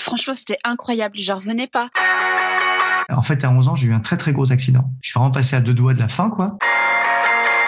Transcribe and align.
Franchement, 0.00 0.32
c'était 0.32 0.58
incroyable. 0.64 1.18
J'en 1.18 1.36
revenais 1.36 1.66
pas. 1.66 1.88
En 3.10 3.22
fait, 3.22 3.44
à 3.44 3.50
11 3.50 3.68
ans, 3.68 3.76
j'ai 3.76 3.88
eu 3.88 3.92
un 3.92 4.00
très 4.00 4.16
très 4.16 4.32
gros 4.32 4.50
accident. 4.50 4.84
Je 5.02 5.10
suis 5.10 5.18
vraiment 5.18 5.30
passé 5.30 5.56
à 5.56 5.60
deux 5.60 5.74
doigts 5.74 5.94
de 5.94 5.98
la 5.98 6.08
fin, 6.08 6.30
quoi. 6.30 6.56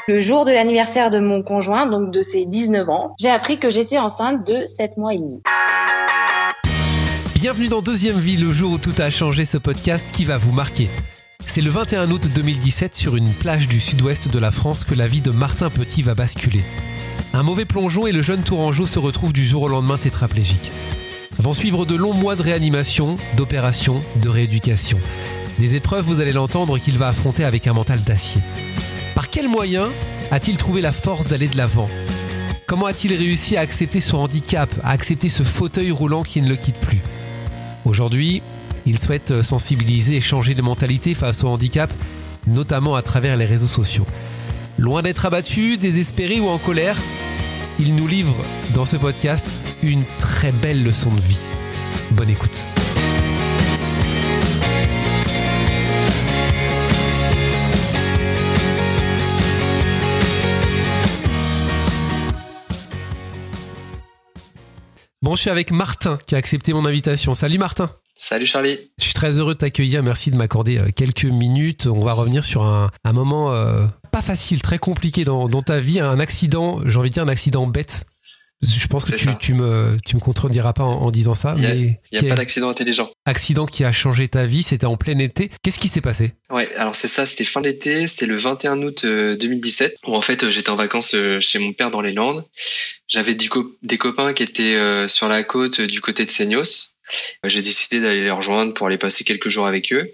Le 0.08 0.20
jour 0.20 0.44
de 0.44 0.50
l'anniversaire 0.50 1.10
de 1.10 1.18
mon 1.18 1.42
conjoint, 1.42 1.86
donc 1.86 2.10
de 2.10 2.22
ses 2.22 2.46
19 2.46 2.88
ans, 2.88 3.14
j'ai 3.20 3.30
appris 3.30 3.60
que 3.60 3.70
j'étais 3.70 3.98
enceinte 3.98 4.46
de 4.46 4.64
7 4.64 4.96
mois 4.96 5.14
et 5.14 5.18
demi. 5.18 5.42
Bienvenue 7.34 7.68
dans 7.68 7.82
Deuxième 7.82 8.18
Vie, 8.18 8.36
le 8.36 8.50
jour 8.50 8.72
où 8.72 8.78
tout 8.78 8.94
a 8.98 9.10
changé, 9.10 9.44
ce 9.44 9.58
podcast 9.58 10.10
qui 10.12 10.24
va 10.24 10.38
vous 10.38 10.52
marquer. 10.52 10.88
C'est 11.44 11.60
le 11.60 11.70
21 11.70 12.10
août 12.10 12.28
2017 12.34 12.96
sur 12.96 13.16
une 13.16 13.32
plage 13.32 13.68
du 13.68 13.78
sud-ouest 13.78 14.28
de 14.28 14.38
la 14.38 14.50
France 14.50 14.84
que 14.84 14.94
la 14.94 15.06
vie 15.06 15.20
de 15.20 15.30
Martin 15.30 15.70
Petit 15.70 16.02
va 16.02 16.14
basculer. 16.14 16.64
Un 17.34 17.42
mauvais 17.42 17.64
plongeon 17.64 18.06
et 18.06 18.12
le 18.12 18.22
jeune 18.22 18.42
Tourangeau 18.42 18.86
se 18.86 18.98
retrouve 18.98 19.32
du 19.32 19.44
jour 19.44 19.62
au 19.62 19.68
lendemain 19.68 19.98
tétraplégique. 19.98 20.72
Vont 21.38 21.54
suivre 21.54 21.86
de 21.86 21.94
longs 21.94 22.12
mois 22.12 22.36
de 22.36 22.42
réanimation, 22.42 23.16
d'opération, 23.36 24.02
de 24.20 24.28
rééducation. 24.28 25.00
Des 25.58 25.74
épreuves, 25.74 26.04
vous 26.04 26.20
allez 26.20 26.32
l'entendre, 26.32 26.78
qu'il 26.78 26.98
va 26.98 27.08
affronter 27.08 27.44
avec 27.44 27.66
un 27.66 27.72
mental 27.72 28.02
d'acier. 28.02 28.42
Par 29.14 29.30
quels 29.30 29.48
moyens 29.48 29.88
a-t-il 30.30 30.56
trouvé 30.56 30.80
la 30.80 30.92
force 30.92 31.26
d'aller 31.26 31.48
de 31.48 31.56
l'avant? 31.56 31.88
Comment 32.66 32.86
a-t-il 32.86 33.14
réussi 33.14 33.56
à 33.56 33.60
accepter 33.60 34.00
son 34.00 34.18
handicap, 34.18 34.70
à 34.82 34.90
accepter 34.90 35.28
ce 35.28 35.42
fauteuil 35.42 35.90
roulant 35.90 36.22
qui 36.22 36.42
ne 36.42 36.48
le 36.48 36.56
quitte 36.56 36.78
plus? 36.78 37.00
Aujourd'hui, 37.84 38.42
il 38.86 38.98
souhaite 38.98 39.42
sensibiliser 39.42 40.16
et 40.16 40.20
changer 40.20 40.54
de 40.54 40.62
mentalité 40.62 41.14
face 41.14 41.44
au 41.44 41.48
handicap, 41.48 41.92
notamment 42.46 42.94
à 42.94 43.02
travers 43.02 43.36
les 43.36 43.46
réseaux 43.46 43.66
sociaux. 43.66 44.06
Loin 44.78 45.02
d'être 45.02 45.26
abattu, 45.26 45.76
désespéré 45.76 46.40
ou 46.40 46.48
en 46.48 46.58
colère, 46.58 46.96
il 47.82 47.96
nous 47.96 48.06
livre 48.06 48.36
dans 48.74 48.84
ce 48.84 48.96
podcast 48.96 49.44
une 49.82 50.04
très 50.20 50.52
belle 50.52 50.84
leçon 50.84 51.12
de 51.12 51.18
vie. 51.18 51.40
Bonne 52.12 52.30
écoute. 52.30 52.64
Bon, 65.22 65.34
je 65.34 65.40
suis 65.40 65.50
avec 65.50 65.72
Martin 65.72 66.18
qui 66.28 66.36
a 66.36 66.38
accepté 66.38 66.72
mon 66.72 66.84
invitation. 66.86 67.34
Salut 67.34 67.58
Martin. 67.58 67.90
Salut 68.22 68.46
Charlie. 68.46 68.78
Je 68.98 69.04
suis 69.04 69.14
très 69.14 69.40
heureux 69.40 69.54
de 69.54 69.58
t'accueillir. 69.58 70.00
Merci 70.04 70.30
de 70.30 70.36
m'accorder 70.36 70.78
euh, 70.78 70.90
quelques 70.94 71.24
minutes. 71.24 71.88
On 71.88 71.98
va 71.98 72.12
revenir 72.12 72.44
sur 72.44 72.62
un, 72.62 72.88
moment 73.12 73.52
euh, 73.52 73.84
pas 74.12 74.22
facile, 74.22 74.62
très 74.62 74.78
compliqué 74.78 75.24
dans, 75.24 75.48
dans 75.48 75.60
ta 75.60 75.80
vie. 75.80 75.98
Un 75.98 76.20
accident, 76.20 76.78
j'ai 76.86 76.98
envie 76.98 77.08
de 77.08 77.14
dire 77.14 77.24
un 77.24 77.28
accident 77.28 77.66
bête. 77.66 78.04
Je 78.62 78.86
pense 78.86 79.04
que 79.04 79.16
tu, 79.16 79.26
tu, 79.40 79.54
me, 79.54 79.96
tu 80.06 80.14
me 80.14 80.20
contrediras 80.20 80.72
pas 80.72 80.84
en, 80.84 81.10
disant 81.10 81.34
ça. 81.34 81.56
Il 81.58 81.98
n'y 82.12 82.18
a, 82.18 82.22
pas 82.28 82.36
d'accident 82.36 82.68
intelligent. 82.68 83.10
Accident 83.26 83.66
qui 83.66 83.82
a 83.82 83.90
changé 83.90 84.28
ta 84.28 84.46
vie, 84.46 84.62
c'était 84.62 84.86
en 84.86 84.96
plein 84.96 85.18
été. 85.18 85.50
Qu'est-ce 85.64 85.80
qui 85.80 85.88
s'est 85.88 86.00
passé? 86.00 86.34
Ouais, 86.48 86.72
alors 86.76 86.94
c'est 86.94 87.08
ça, 87.08 87.26
c'était 87.26 87.42
fin 87.42 87.60
d'été, 87.60 88.06
c'était 88.06 88.26
le 88.26 88.36
21 88.36 88.82
août 88.82 89.04
2017, 89.04 89.92
euh, 89.92 90.10
où 90.10 90.14
en 90.14 90.20
fait 90.20 90.48
j'étais 90.48 90.70
en 90.70 90.76
vacances 90.76 91.16
chez 91.40 91.58
mon 91.58 91.72
père 91.72 91.90
dans 91.90 92.00
les 92.00 92.12
Landes. 92.12 92.44
J'avais 93.08 93.34
des 93.34 93.98
copains 93.98 94.32
qui 94.32 94.44
étaient 94.44 95.08
sur 95.08 95.26
la 95.28 95.42
côte 95.42 95.80
du 95.80 96.00
côté 96.00 96.24
de 96.24 96.30
Seignos. 96.30 96.91
Euh, 97.44 97.48
j'ai 97.48 97.62
décidé 97.62 98.00
d'aller 98.00 98.22
les 98.22 98.30
rejoindre 98.30 98.74
pour 98.74 98.86
aller 98.86 98.98
passer 98.98 99.24
quelques 99.24 99.48
jours 99.48 99.66
avec 99.66 99.92
eux. 99.92 100.10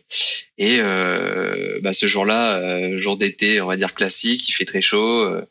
Et 0.57 0.79
euh, 0.81 1.79
bah, 1.83 1.93
ce 1.93 2.07
jour-là, 2.07 2.59
euh, 2.59 2.99
jour 2.99 3.17
d'été, 3.17 3.61
on 3.61 3.67
va 3.67 3.77
dire 3.77 3.95
classique, 3.95 4.49
il 4.49 4.53
fait 4.53 4.65
très 4.65 4.81
chaud, 4.81 5.25
euh, 5.25 5.47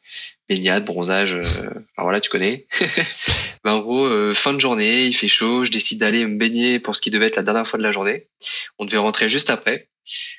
baignade, 0.49 0.85
bronzage, 0.85 1.33
euh, 1.33 1.41
enfin 1.41 2.03
voilà, 2.03 2.21
tu 2.21 2.29
connais. 2.29 2.63
bah, 3.63 3.75
en 3.75 3.79
gros, 3.79 4.33
fin 4.33 4.53
de 4.53 4.59
journée, 4.59 5.05
il 5.05 5.13
fait 5.13 5.27
chaud, 5.27 5.65
je 5.65 5.71
décide 5.71 5.99
d'aller 5.99 6.25
me 6.25 6.37
baigner 6.37 6.79
pour 6.79 6.95
ce 6.95 7.01
qui 7.01 7.11
devait 7.11 7.27
être 7.27 7.35
la 7.35 7.43
dernière 7.43 7.67
fois 7.67 7.77
de 7.77 7.83
la 7.83 7.91
journée. 7.91 8.27
On 8.79 8.85
devait 8.85 8.97
rentrer 8.97 9.29
juste 9.29 9.49
après. 9.49 9.89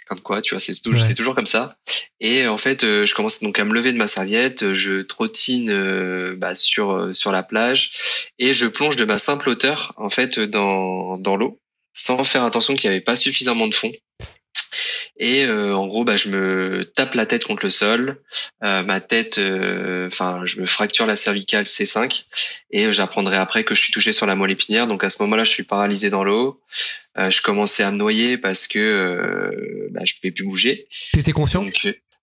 Comme 0.08 0.20
quoi, 0.20 0.40
tu 0.40 0.54
vois, 0.54 0.60
c'est 0.60 0.80
toujours, 0.80 1.02
c'est 1.02 1.14
toujours 1.14 1.34
comme 1.34 1.46
ça. 1.46 1.76
Et 2.20 2.46
en 2.46 2.56
fait, 2.56 2.84
euh, 2.84 3.02
je 3.02 3.14
commence 3.14 3.40
donc 3.40 3.58
à 3.58 3.64
me 3.64 3.74
lever 3.74 3.92
de 3.92 3.98
ma 3.98 4.08
serviette, 4.08 4.72
je 4.72 5.02
trottine 5.02 5.70
euh, 5.70 6.34
bah, 6.36 6.54
sur 6.54 6.92
euh, 6.92 7.12
sur 7.12 7.30
la 7.30 7.42
plage 7.42 8.30
et 8.38 8.54
je 8.54 8.66
plonge 8.66 8.96
de 8.96 9.04
ma 9.04 9.18
simple 9.18 9.50
hauteur 9.50 9.92
en 9.98 10.08
fait 10.08 10.40
dans 10.40 11.18
dans 11.18 11.36
l'eau, 11.36 11.60
sans 11.92 12.24
faire 12.24 12.44
attention 12.44 12.74
qu'il 12.74 12.88
n'y 12.88 12.96
avait 12.96 13.04
pas 13.04 13.16
suffisamment 13.16 13.68
de 13.68 13.74
fond. 13.74 13.92
Et 15.18 15.44
euh, 15.44 15.74
en 15.74 15.86
gros, 15.88 16.04
bah, 16.04 16.16
je 16.16 16.28
me 16.28 16.84
tape 16.94 17.14
la 17.14 17.26
tête 17.26 17.44
contre 17.44 17.64
le 17.64 17.70
sol. 17.70 18.20
Euh, 18.62 18.82
ma 18.84 19.00
tête, 19.00 19.38
euh, 19.38 20.06
enfin, 20.06 20.42
je 20.44 20.60
me 20.60 20.66
fracture 20.66 21.06
la 21.06 21.16
cervicale 21.16 21.64
C5. 21.64 22.24
Et 22.70 22.92
j'apprendrai 22.92 23.36
après 23.36 23.64
que 23.64 23.74
je 23.74 23.80
suis 23.80 23.92
touché 23.92 24.12
sur 24.12 24.26
la 24.26 24.36
moelle 24.36 24.52
épinière. 24.52 24.86
Donc 24.86 25.02
à 25.02 25.08
ce 25.08 25.20
moment-là, 25.22 25.44
je 25.44 25.50
suis 25.50 25.64
paralysé 25.64 26.08
dans 26.08 26.22
l'eau. 26.22 26.60
je 27.16 27.42
commençais 27.42 27.82
à 27.82 27.90
me 27.90 27.96
noyer 27.96 28.38
parce 28.38 28.68
que 28.68 29.88
bah, 29.90 30.02
je 30.04 30.14
pouvais 30.14 30.30
plus 30.30 30.44
bouger. 30.44 30.86
T'étais 31.12 31.32
conscient? 31.32 31.66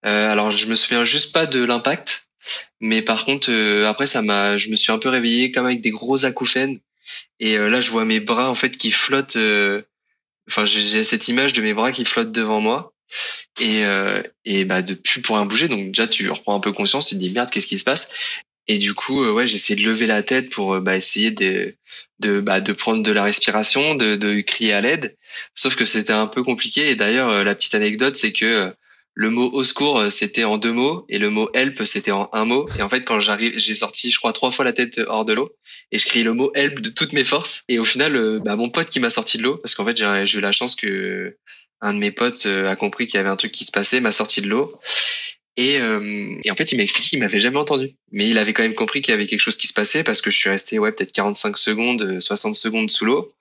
Alors 0.04 0.52
je 0.52 0.68
me 0.68 0.76
souviens 0.76 1.04
juste 1.04 1.34
pas 1.34 1.46
de 1.46 1.64
l'impact. 1.64 2.30
Mais 2.80 3.02
par 3.02 3.26
contre, 3.26 3.52
après, 3.88 4.06
ça 4.06 4.22
m'a, 4.22 4.58
je 4.58 4.70
me 4.70 4.76
suis 4.76 4.92
un 4.92 5.00
peu 5.00 5.10
réveillé 5.10 5.52
comme 5.52 5.66
avec 5.66 5.82
des 5.82 5.92
gros 5.92 6.26
acouphènes. 6.26 6.78
Et 7.40 7.58
là, 7.58 7.82
je 7.82 7.90
vois 7.90 8.06
mes 8.06 8.20
bras 8.20 8.50
en 8.50 8.56
fait 8.56 8.78
qui 8.78 8.92
flottent 8.92 9.38
enfin 10.50 10.66
j'ai 10.66 11.04
cette 11.04 11.28
image 11.28 11.54
de 11.54 11.62
mes 11.62 11.74
bras 11.74 11.92
qui 11.92 12.06
flottent 12.06 12.32
devant 12.32 12.62
moi. 12.62 12.94
Et 13.60 13.86
euh, 13.86 14.22
et 14.46 14.66
bah 14.66 14.82
de 14.82 14.96
plus 14.96 15.22
un 15.30 15.46
bouger. 15.46 15.68
Donc 15.68 15.88
déjà 15.88 16.08
tu 16.08 16.30
reprends 16.30 16.56
un 16.56 16.60
peu 16.60 16.72
conscience 16.72 17.08
tu 17.10 17.16
te 17.16 17.20
dis 17.20 17.30
merde 17.30 17.50
qu'est-ce 17.50 17.68
qui 17.68 17.78
se 17.78 17.84
passe? 17.84 18.12
Et 18.68 18.80
du 18.80 18.94
coup 18.94 19.24
euh, 19.24 19.32
ouais 19.32 19.48
j'ai 19.48 19.56
essayé 19.56 19.82
de 19.82 19.88
lever 19.88 20.08
la 20.08 20.24
tête 20.24 20.50
pour 20.50 20.74
euh, 20.76 20.82
bah, 20.82 20.96
essayer 20.96 21.32
de 21.32 21.76
de 22.20 22.40
bah, 22.40 22.62
de 22.62 22.74
prendre 22.74 23.04
de 23.04 23.12
la 23.12 23.24
respiration 23.24 23.96
de 23.96 24.16
de 24.16 24.42
crier 24.42 24.74
à 24.74 24.82
l'aide. 24.82 25.16
Sauf 25.56 25.76
que 25.76 25.86
c'était 25.86 26.14
un 26.14 26.28
peu 26.28 26.44
compliqué. 26.44 26.90
Et 26.90 26.96
d'ailleurs 26.96 27.30
euh, 27.30 27.44
la 27.44 27.56
petite 27.56 27.76
anecdote 27.76 28.16
c'est 28.16 28.34
que 28.34 28.74
le 29.16 29.30
mot 29.30 29.50
au 29.54 29.64
secours 29.64 30.00
euh, 30.00 30.10
c'était 30.10 30.44
en 30.44 30.58
deux 30.58 30.74
mots 30.74 31.06
et 31.08 31.18
le 31.18 31.30
mot 31.30 31.50
help 31.54 31.84
c'était 31.86 32.12
en 32.12 32.30
un 32.34 32.46
mot. 32.46 32.68
Et 32.78 32.82
en 32.82 32.90
fait 32.90 33.02
quand 33.02 33.20
j'arrive 33.20 33.58
j'ai 33.58 33.74
sorti 33.74 34.12
je 34.12 34.18
crois 34.18 34.34
trois 34.34 34.52
fois 34.52 34.66
la 34.66 34.74
tête 34.74 35.00
hors 35.08 35.26
de 35.26 35.34
l'eau 35.34 35.50
et 35.92 35.98
je 35.98 36.06
criais 36.06 36.24
le 36.24 36.34
mot 36.34 36.52
help 36.54 36.82
de 36.82 36.90
toutes 36.90 37.14
mes 37.14 37.24
forces. 37.24 37.64
Et 37.70 37.80
au 37.80 37.86
final 37.86 38.16
euh, 38.16 38.40
bah, 38.44 38.56
mon 38.56 38.70
pote 38.70 38.90
qui 38.90 39.00
m'a 39.00 39.10
sorti 39.10 39.38
de 39.38 39.44
l'eau 39.44 39.56
parce 39.58 39.74
qu'en 39.74 39.86
fait 39.86 39.98
j'ai 39.98 40.38
eu 40.38 40.42
la 40.42 40.52
chance 40.52 40.76
que 40.76 41.38
un 41.82 41.94
de 41.94 42.00
mes 42.00 42.12
potes 42.12 42.46
euh, 42.46 42.70
a 42.70 42.76
compris 42.76 43.08
qu'il 43.08 43.16
y 43.16 43.22
avait 43.22 43.30
un 43.30 43.38
truc 43.38 43.54
qui 43.54 43.64
se 43.64 43.72
passait 43.72 44.02
m'a 44.02 44.12
sorti 44.12 44.42
de 44.42 44.48
l'eau 44.48 44.72
et, 45.58 45.80
euh, 45.80 46.38
et, 46.44 46.52
en 46.52 46.56
fait, 46.56 46.72
il 46.74 46.76
m'a 46.76 46.84
expliqué 46.84 47.10
qu'il 47.10 47.20
m'avait 47.20 47.40
jamais 47.40 47.58
entendu. 47.58 47.96
Mais 48.12 48.28
il 48.30 48.38
avait 48.38 48.52
quand 48.52 48.64
même 48.64 48.76
compris 48.76 49.02
qu'il 49.02 49.14
y 49.14 49.16
avait 49.16 49.26
quelque 49.26 49.40
chose 49.40 49.56
qui 49.56 49.68
se 49.68 49.74
passait 49.74 50.04
parce 50.04 50.22
que 50.22 50.30
je 50.30 50.38
suis 50.38 50.50
resté 50.50 50.80
ouais 50.80 50.92
peut-être 50.92 51.14
45 51.14 51.58
secondes, 51.58 52.20
60 52.20 52.56
secondes 52.56 52.92
sous 52.92 53.06
l'eau. 53.06 53.32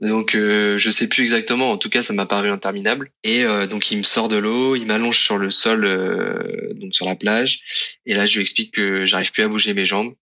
Donc 0.00 0.34
euh, 0.34 0.76
je 0.76 0.90
sais 0.90 1.08
plus 1.08 1.22
exactement. 1.22 1.70
En 1.70 1.78
tout 1.78 1.88
cas, 1.88 2.02
ça 2.02 2.12
m'a 2.12 2.26
paru 2.26 2.50
interminable. 2.50 3.10
Et 3.22 3.44
euh, 3.44 3.66
donc 3.66 3.90
il 3.90 3.98
me 3.98 4.02
sort 4.02 4.28
de 4.28 4.36
l'eau, 4.36 4.76
il 4.76 4.84
m'allonge 4.84 5.18
sur 5.18 5.38
le 5.38 5.50
sol, 5.50 5.84
euh, 5.84 6.74
donc 6.74 6.94
sur 6.94 7.06
la 7.06 7.16
plage. 7.16 7.96
Et 8.04 8.14
là, 8.14 8.26
je 8.26 8.34
lui 8.34 8.42
explique 8.42 8.74
que 8.74 9.06
j'arrive 9.06 9.32
plus 9.32 9.42
à 9.42 9.48
bouger 9.48 9.72
mes 9.72 9.86
jambes. 9.86 10.14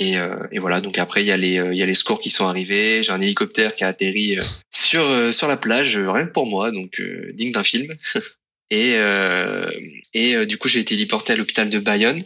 Et, 0.00 0.18
euh, 0.18 0.44
et, 0.50 0.58
voilà. 0.58 0.80
Donc 0.80 0.98
après, 0.98 1.22
il 1.22 1.26
y 1.26 1.32
a 1.32 1.36
les 1.36 1.54
il 1.54 1.76
y 1.76 1.82
a 1.82 1.86
les 1.86 1.94
secours 1.94 2.20
qui 2.20 2.30
sont 2.30 2.46
arrivés. 2.46 3.04
J'ai 3.04 3.12
un 3.12 3.20
hélicoptère 3.20 3.76
qui 3.76 3.84
a 3.84 3.88
atterri 3.88 4.38
sur 4.72 5.06
sur 5.32 5.46
la 5.46 5.56
plage, 5.56 5.96
rien 5.98 6.26
que 6.26 6.32
pour 6.32 6.46
moi, 6.46 6.72
donc 6.72 7.00
digne 7.32 7.52
d'un 7.52 7.62
film. 7.62 7.94
Et, 8.70 8.94
euh, 8.96 9.70
et 10.14 10.36
euh, 10.36 10.46
du 10.46 10.58
coup, 10.58 10.68
j'ai 10.68 10.80
été 10.80 10.94
téléporté 10.94 11.32
à 11.32 11.36
l'hôpital 11.36 11.68
de 11.70 11.78
Bayonne, 11.78 12.22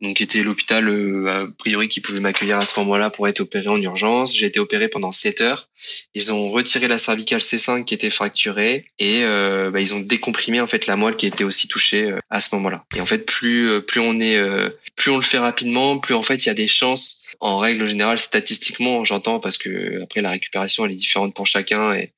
donc 0.00 0.20
était 0.20 0.42
l'hôpital 0.42 0.88
euh, 0.88 1.26
a 1.28 1.46
priori 1.58 1.88
qui 1.88 2.00
pouvait 2.00 2.20
m'accueillir 2.20 2.58
à 2.58 2.64
ce 2.64 2.78
moment-là 2.80 3.10
pour 3.10 3.28
être 3.28 3.40
opéré 3.40 3.68
en 3.68 3.80
urgence. 3.80 4.36
J'ai 4.36 4.46
été 4.46 4.60
opéré 4.60 4.88
pendant 4.88 5.12
7 5.12 5.40
heures. 5.40 5.68
Ils 6.14 6.32
ont 6.32 6.50
retiré 6.50 6.88
la 6.88 6.98
cervicale 6.98 7.40
C5 7.40 7.84
qui 7.84 7.94
était 7.94 8.10
fracturée 8.10 8.86
et 8.98 9.22
euh, 9.24 9.70
bah, 9.70 9.80
ils 9.80 9.94
ont 9.94 10.00
décomprimé 10.00 10.60
en 10.60 10.66
fait 10.66 10.86
la 10.86 10.96
moelle 10.96 11.16
qui 11.16 11.26
était 11.26 11.44
aussi 11.44 11.68
touchée 11.68 12.12
à 12.30 12.40
ce 12.40 12.54
moment-là. 12.56 12.84
Et 12.96 13.00
en 13.00 13.06
fait, 13.06 13.26
plus 13.26 13.80
plus 13.82 14.00
on 14.00 14.18
est 14.18 14.38
plus 14.96 15.12
on 15.12 15.16
le 15.16 15.22
fait 15.22 15.38
rapidement, 15.38 15.98
plus 15.98 16.14
en 16.14 16.22
fait 16.22 16.44
il 16.44 16.46
y 16.46 16.50
a 16.50 16.54
des 16.54 16.66
chances 16.66 17.22
en 17.40 17.58
règle 17.58 17.86
générale 17.86 18.18
statistiquement, 18.18 19.04
j'entends 19.04 19.38
parce 19.38 19.58
que 19.58 20.02
après 20.02 20.20
la 20.20 20.30
récupération 20.30 20.84
elle 20.84 20.92
est 20.92 20.96
différente 20.96 21.34
pour 21.34 21.46
chacun 21.46 21.92
et 21.92 22.12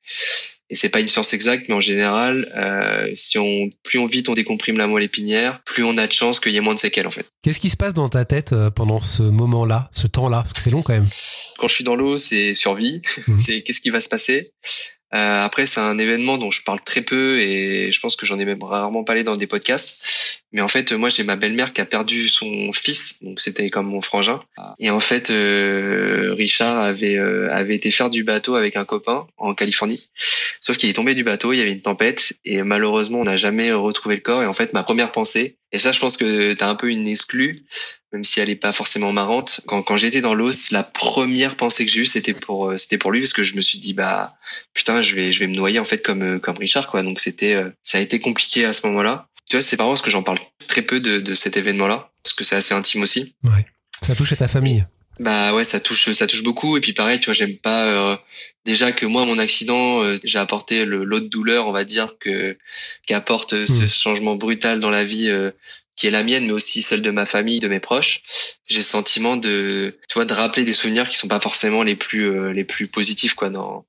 et 0.71 0.75
c'est 0.75 0.89
pas 0.89 1.01
une 1.01 1.09
science 1.09 1.33
exacte, 1.33 1.65
mais 1.67 1.75
en 1.75 1.81
général, 1.81 2.49
euh, 2.55 3.11
si 3.13 3.37
on 3.37 3.69
plus 3.83 3.99
on 3.99 4.05
vite 4.05 4.29
on 4.29 4.33
décomprime 4.33 4.77
la 4.77 4.87
moelle 4.87 5.03
épinière, 5.03 5.61
plus 5.65 5.83
on 5.83 5.97
a 5.97 6.07
de 6.07 6.13
chances 6.13 6.39
qu'il 6.39 6.53
y 6.53 6.57
ait 6.57 6.61
moins 6.61 6.73
de 6.73 6.79
séquelles 6.79 7.07
en 7.07 7.11
fait. 7.11 7.29
Qu'est-ce 7.43 7.59
qui 7.59 7.69
se 7.69 7.75
passe 7.75 7.93
dans 7.93 8.07
ta 8.07 8.23
tête 8.23 8.53
euh, 8.53 8.69
pendant 8.69 9.01
ce 9.01 9.21
moment-là, 9.21 9.89
ce 9.91 10.07
temps-là? 10.07 10.37
Parce 10.43 10.53
que 10.53 10.59
c'est 10.59 10.69
long 10.69 10.81
quand 10.81 10.93
même. 10.93 11.09
Quand 11.57 11.67
je 11.67 11.75
suis 11.75 11.83
dans 11.83 11.95
l'eau, 11.95 12.17
c'est 12.17 12.53
survie. 12.53 13.01
Mhm. 13.27 13.37
c'est 13.45 13.61
qu'est-ce 13.63 13.81
qui 13.81 13.89
va 13.89 13.99
se 13.99 14.07
passer? 14.07 14.53
Euh, 15.13 15.43
après, 15.43 15.65
c'est 15.65 15.81
un 15.81 15.97
événement 15.97 16.37
dont 16.37 16.51
je 16.51 16.63
parle 16.63 16.79
très 16.81 17.01
peu 17.01 17.39
et 17.39 17.91
je 17.91 17.99
pense 17.99 18.15
que 18.15 18.25
j'en 18.25 18.39
ai 18.39 18.45
même 18.45 18.63
rarement 18.63 19.03
parlé 19.03 19.23
dans 19.23 19.35
des 19.35 19.47
podcasts. 19.47 20.40
Mais 20.53 20.61
en 20.61 20.67
fait, 20.67 20.91
moi, 20.91 21.09
j'ai 21.09 21.23
ma 21.23 21.35
belle-mère 21.35 21.73
qui 21.73 21.81
a 21.81 21.85
perdu 21.85 22.27
son 22.27 22.73
fils, 22.73 23.23
donc 23.23 23.39
c'était 23.39 23.69
comme 23.69 23.87
mon 23.87 24.01
frangin. 24.01 24.41
Et 24.79 24.89
en 24.89 24.99
fait, 24.99 25.29
euh, 25.29 26.33
Richard 26.37 26.79
avait 26.81 27.17
euh, 27.17 27.49
avait 27.51 27.75
été 27.75 27.89
faire 27.91 28.09
du 28.09 28.23
bateau 28.23 28.55
avec 28.55 28.75
un 28.75 28.85
copain 28.85 29.27
en 29.37 29.53
Californie. 29.53 30.09
Sauf 30.59 30.77
qu'il 30.77 30.89
est 30.89 30.93
tombé 30.93 31.13
du 31.15 31.23
bateau, 31.23 31.53
il 31.53 31.57
y 31.59 31.61
avait 31.61 31.71
une 31.71 31.81
tempête 31.81 32.33
et 32.43 32.61
malheureusement, 32.63 33.19
on 33.19 33.23
n'a 33.23 33.37
jamais 33.37 33.71
retrouvé 33.71 34.15
le 34.15 34.21
corps. 34.21 34.43
Et 34.43 34.45
en 34.45 34.53
fait, 34.53 34.73
ma 34.73 34.83
première 34.83 35.11
pensée, 35.11 35.57
Et 35.71 35.79
ça, 35.79 35.91
je 35.91 35.99
pense 35.99 36.17
que 36.17 36.53
t'as 36.53 36.67
un 36.67 36.75
peu 36.75 36.89
une 36.89 37.07
exclue, 37.07 37.63
même 38.11 38.25
si 38.25 38.41
elle 38.41 38.49
est 38.49 38.55
pas 38.55 38.73
forcément 38.73 39.13
marrante. 39.13 39.61
Quand, 39.67 39.83
quand 39.83 39.95
j'étais 39.95 40.19
dans 40.19 40.33
l'eau, 40.33 40.51
la 40.71 40.83
première 40.83 41.55
pensée 41.55 41.85
que 41.85 41.91
j'ai 41.91 42.01
eue, 42.01 42.05
c'était 42.05 42.33
pour, 42.33 42.71
euh, 42.71 42.77
c'était 42.77 42.97
pour 42.97 43.11
lui, 43.11 43.21
parce 43.21 43.31
que 43.33 43.43
je 43.43 43.55
me 43.55 43.61
suis 43.61 43.79
dit, 43.79 43.93
bah, 43.93 44.35
putain, 44.73 45.01
je 45.01 45.15
vais, 45.15 45.31
je 45.31 45.39
vais 45.39 45.47
me 45.47 45.55
noyer, 45.55 45.79
en 45.79 45.85
fait, 45.85 46.03
comme, 46.03 46.23
euh, 46.23 46.39
comme 46.39 46.57
Richard, 46.57 46.89
quoi. 46.89 47.03
Donc 47.03 47.19
c'était, 47.21 47.53
euh, 47.53 47.69
ça 47.81 47.99
a 47.99 48.01
été 48.01 48.19
compliqué 48.19 48.65
à 48.65 48.73
ce 48.73 48.85
moment-là. 48.87 49.29
Tu 49.49 49.57
vois, 49.57 49.63
c'est 49.63 49.77
pas 49.77 49.85
parce 49.85 50.01
que 50.01 50.09
j'en 50.11 50.23
parle 50.23 50.39
très 50.67 50.81
peu 50.81 50.99
de, 50.99 51.19
de 51.19 51.35
cet 51.35 51.57
événement-là, 51.57 52.11
parce 52.23 52.33
que 52.33 52.43
c'est 52.43 52.55
assez 52.55 52.73
intime 52.73 53.01
aussi. 53.01 53.35
Ouais. 53.43 53.65
Ça 54.01 54.15
touche 54.15 54.31
à 54.33 54.35
ta 54.35 54.47
famille. 54.47 54.85
Bah 55.19 55.53
ouais, 55.53 55.63
ça 55.63 55.79
touche, 55.79 56.11
ça 56.13 56.25
touche 56.25 56.43
beaucoup. 56.43 56.77
Et 56.77 56.81
puis 56.81 56.93
pareil, 56.93 57.19
tu 57.19 57.25
vois, 57.25 57.33
j'aime 57.33 57.57
pas 57.57 57.85
euh, 57.85 58.15
déjà 58.65 58.91
que 58.91 59.05
moi, 59.05 59.25
mon 59.25 59.37
accident, 59.37 60.03
euh, 60.03 60.17
j'ai 60.23 60.39
apporté 60.39 60.85
le 60.85 61.03
lot 61.03 61.19
de 61.19 61.27
douleur, 61.27 61.67
on 61.67 61.71
va 61.71 61.83
dire 61.83 62.15
que 62.19 62.57
qu'apporte 63.05 63.53
euh, 63.53 63.67
ce 63.67 63.83
Mm. 63.83 63.87
changement 63.87 64.35
brutal 64.35 64.79
dans 64.79 64.89
la 64.89 65.03
vie 65.03 65.29
euh, 65.29 65.51
qui 65.95 66.07
est 66.07 66.11
la 66.11 66.23
mienne, 66.23 66.45
mais 66.47 66.53
aussi 66.53 66.81
celle 66.81 67.03
de 67.03 67.11
ma 67.11 67.27
famille, 67.27 67.59
de 67.59 67.67
mes 67.67 67.79
proches. 67.81 68.23
J'ai 68.67 68.77
le 68.77 68.83
sentiment 68.83 69.35
de, 69.37 69.99
tu 70.09 70.13
vois, 70.15 70.25
de 70.25 70.33
rappeler 70.33 70.63
des 70.63 70.73
souvenirs 70.73 71.07
qui 71.07 71.17
sont 71.17 71.27
pas 71.27 71.41
forcément 71.41 71.83
les 71.83 71.95
plus 71.95 72.23
euh, 72.31 72.51
les 72.53 72.63
plus 72.63 72.87
positifs, 72.87 73.35
quoi, 73.35 73.49
dans 73.51 73.85